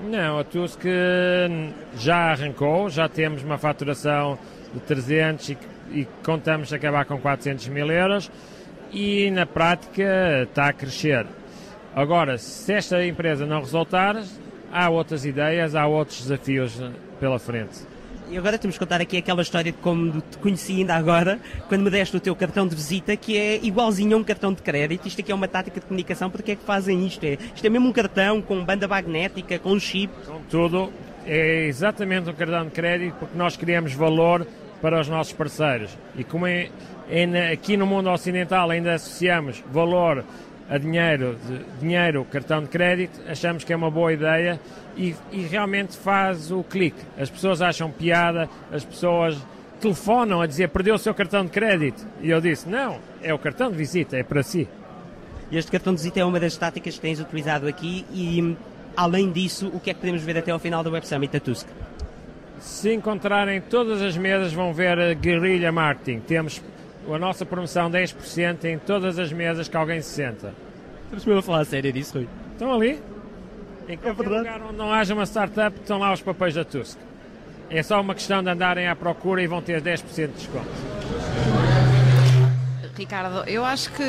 Não, 0.00 0.40
a 0.40 0.44
Tusk 0.44 0.80
já 1.96 2.32
arrancou, 2.32 2.90
já 2.90 3.08
temos 3.08 3.44
uma 3.44 3.58
faturação 3.58 4.36
de 4.74 4.80
300 4.80 5.50
e, 5.50 5.58
e 5.92 6.08
contamos 6.24 6.72
acabar 6.72 7.04
com 7.04 7.16
400 7.16 7.68
mil 7.68 7.88
euros 7.92 8.28
e 8.92 9.30
na 9.30 9.46
prática 9.46 10.42
está 10.42 10.68
a 10.68 10.72
crescer. 10.72 11.26
Agora, 11.94 12.38
se 12.38 12.72
esta 12.72 13.04
empresa 13.04 13.44
não 13.46 13.60
resultar, 13.60 14.22
há 14.72 14.88
outras 14.88 15.24
ideias, 15.24 15.74
há 15.74 15.86
outros 15.86 16.20
desafios 16.22 16.80
eh, 16.80 16.90
pela 17.18 17.38
frente. 17.38 17.80
E 18.30 18.36
agora 18.36 18.58
temos 18.58 18.76
que 18.76 18.84
contar 18.84 19.00
aqui 19.00 19.16
aquela 19.16 19.40
história 19.40 19.72
de 19.72 19.78
como 19.78 20.20
te 20.20 20.36
conheci 20.38 20.74
ainda 20.74 20.94
agora, 20.94 21.40
quando 21.66 21.82
me 21.82 21.90
deste 21.90 22.14
o 22.14 22.20
teu 22.20 22.36
cartão 22.36 22.68
de 22.68 22.76
visita, 22.76 23.16
que 23.16 23.38
é 23.38 23.56
igualzinho 23.62 24.16
a 24.16 24.20
um 24.20 24.24
cartão 24.24 24.52
de 24.52 24.60
crédito. 24.60 25.08
Isto 25.08 25.22
aqui 25.22 25.32
é 25.32 25.34
uma 25.34 25.48
tática 25.48 25.80
de 25.80 25.86
comunicação, 25.86 26.28
porque 26.28 26.52
é 26.52 26.56
que 26.56 26.62
fazem 26.62 27.06
isto? 27.06 27.24
É, 27.24 27.38
isto 27.54 27.66
é 27.66 27.70
mesmo 27.70 27.88
um 27.88 27.92
cartão 27.92 28.42
com 28.42 28.62
banda 28.62 28.86
magnética, 28.86 29.58
com 29.58 29.80
chip. 29.80 30.12
Com 30.26 30.42
tudo, 30.50 30.92
é 31.24 31.66
exatamente 31.66 32.28
um 32.28 32.34
cartão 32.34 32.66
de 32.66 32.70
crédito, 32.70 33.14
porque 33.18 33.36
nós 33.36 33.56
criamos 33.56 33.94
valor 33.94 34.46
para 34.80 35.00
os 35.00 35.08
nossos 35.08 35.32
parceiros. 35.32 35.96
E 36.16 36.24
como 36.24 36.46
é, 36.46 36.70
é, 37.08 37.52
aqui 37.52 37.76
no 37.76 37.86
mundo 37.86 38.10
ocidental 38.10 38.70
ainda 38.70 38.94
associamos 38.94 39.62
valor 39.72 40.24
a 40.68 40.76
dinheiro, 40.76 41.38
de, 41.46 41.80
dinheiro, 41.80 42.26
cartão 42.30 42.62
de 42.62 42.68
crédito, 42.68 43.20
achamos 43.26 43.64
que 43.64 43.72
é 43.72 43.76
uma 43.76 43.90
boa 43.90 44.12
ideia 44.12 44.60
e, 44.96 45.14
e, 45.32 45.40
realmente 45.42 45.96
faz 45.96 46.50
o 46.50 46.62
clique. 46.62 47.00
As 47.18 47.30
pessoas 47.30 47.62
acham 47.62 47.90
piada, 47.90 48.48
as 48.70 48.84
pessoas 48.84 49.38
telefonam 49.80 50.42
a 50.42 50.46
dizer 50.46 50.68
perdeu 50.68 50.96
o 50.96 50.98
seu 50.98 51.14
cartão 51.14 51.44
de 51.44 51.50
crédito. 51.50 52.06
E 52.20 52.28
eu 52.28 52.40
disse, 52.40 52.68
não, 52.68 52.98
é 53.22 53.32
o 53.32 53.38
cartão 53.38 53.70
de 53.70 53.76
visita, 53.76 54.16
é 54.16 54.22
para 54.22 54.42
si. 54.42 54.68
Este 55.50 55.70
cartão 55.70 55.94
de 55.94 56.00
visita 56.00 56.20
é 56.20 56.24
uma 56.24 56.38
das 56.38 56.56
táticas 56.56 56.96
que 56.96 57.00
tens 57.00 57.18
utilizado 57.18 57.66
aqui 57.66 58.04
e, 58.12 58.54
além 58.94 59.32
disso, 59.32 59.68
o 59.68 59.80
que 59.80 59.90
é 59.90 59.94
que 59.94 60.00
podemos 60.00 60.22
ver 60.22 60.36
até 60.36 60.50
ao 60.50 60.58
final 60.58 60.84
do 60.84 60.90
Web 60.90 61.06
Summit 61.08 61.32
da 61.32 61.40
Tusk? 61.40 61.66
Se 62.60 62.92
encontrarem 62.92 63.60
todas 63.60 64.02
as 64.02 64.16
mesas, 64.16 64.52
vão 64.52 64.72
ver 64.72 64.98
a 64.98 65.14
guerrilha 65.14 65.70
marketing. 65.70 66.20
Temos 66.20 66.62
a 67.08 67.18
nossa 67.18 67.46
promoção 67.46 67.90
10% 67.90 68.64
em 68.64 68.78
todas 68.78 69.18
as 69.18 69.32
mesas 69.32 69.68
que 69.68 69.76
alguém 69.76 70.00
se 70.00 70.10
senta. 70.10 70.54
Estamos 71.04 71.24
mesmo 71.24 71.38
a 71.38 71.42
falar 71.42 71.60
a 71.60 71.64
sério 71.64 71.92
disso, 71.92 72.18
Rui. 72.18 72.28
Estão 72.52 72.72
ali? 72.74 73.00
Em 73.88 73.96
qualquer 73.96 74.26
é 74.26 74.38
lugar 74.38 74.62
onde 74.62 74.76
não 74.76 74.92
haja 74.92 75.14
uma 75.14 75.24
startup, 75.24 75.78
estão 75.80 75.98
lá 75.98 76.12
os 76.12 76.20
papéis 76.20 76.54
da 76.54 76.64
Tusk. 76.64 76.98
É 77.70 77.82
só 77.82 78.00
uma 78.00 78.14
questão 78.14 78.42
de 78.42 78.50
andarem 78.50 78.86
à 78.88 78.94
procura 78.94 79.42
e 79.42 79.46
vão 79.46 79.62
ter 79.62 79.80
10% 79.80 80.26
de 80.26 80.32
desconto. 80.32 80.87
Ricardo, 82.98 83.48
eu 83.48 83.64
acho 83.64 83.92
que 83.92 84.02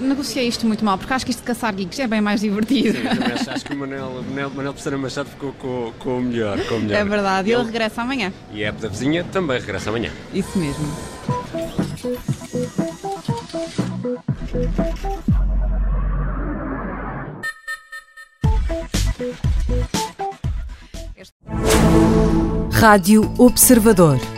negociei 0.00 0.46
isto 0.46 0.64
muito 0.64 0.84
mal, 0.84 0.96
porque 0.96 1.12
acho 1.12 1.24
que 1.24 1.32
isto 1.32 1.40
de 1.40 1.46
caçar 1.46 1.74
geeks 1.74 1.98
é 1.98 2.06
bem 2.06 2.20
mais 2.20 2.40
divertido. 2.40 2.96
Sim, 2.96 3.02
também 3.02 3.32
acho 3.32 3.64
que 3.64 3.72
o 3.72 3.76
Manel, 3.76 4.24
Manel, 4.28 4.50
Manel 4.50 4.74
Pestana 4.74 4.96
Machado 4.96 5.28
ficou 5.28 5.52
com, 5.54 5.92
com, 5.98 6.18
o 6.18 6.22
melhor, 6.22 6.56
com 6.66 6.76
o 6.76 6.80
melhor. 6.80 7.00
É 7.00 7.04
verdade, 7.04 7.50
ele, 7.50 7.60
ele 7.60 7.66
regressa 7.66 8.02
amanhã. 8.02 8.32
E 8.52 8.64
a 8.64 8.68
app 8.68 8.80
da 8.80 8.88
vizinha 8.88 9.24
também 9.24 9.58
regressa 9.58 9.90
amanhã. 9.90 10.12
Isso 10.32 10.56
mesmo. 10.56 10.86
Rádio 22.72 23.34
Observador. 23.36 24.37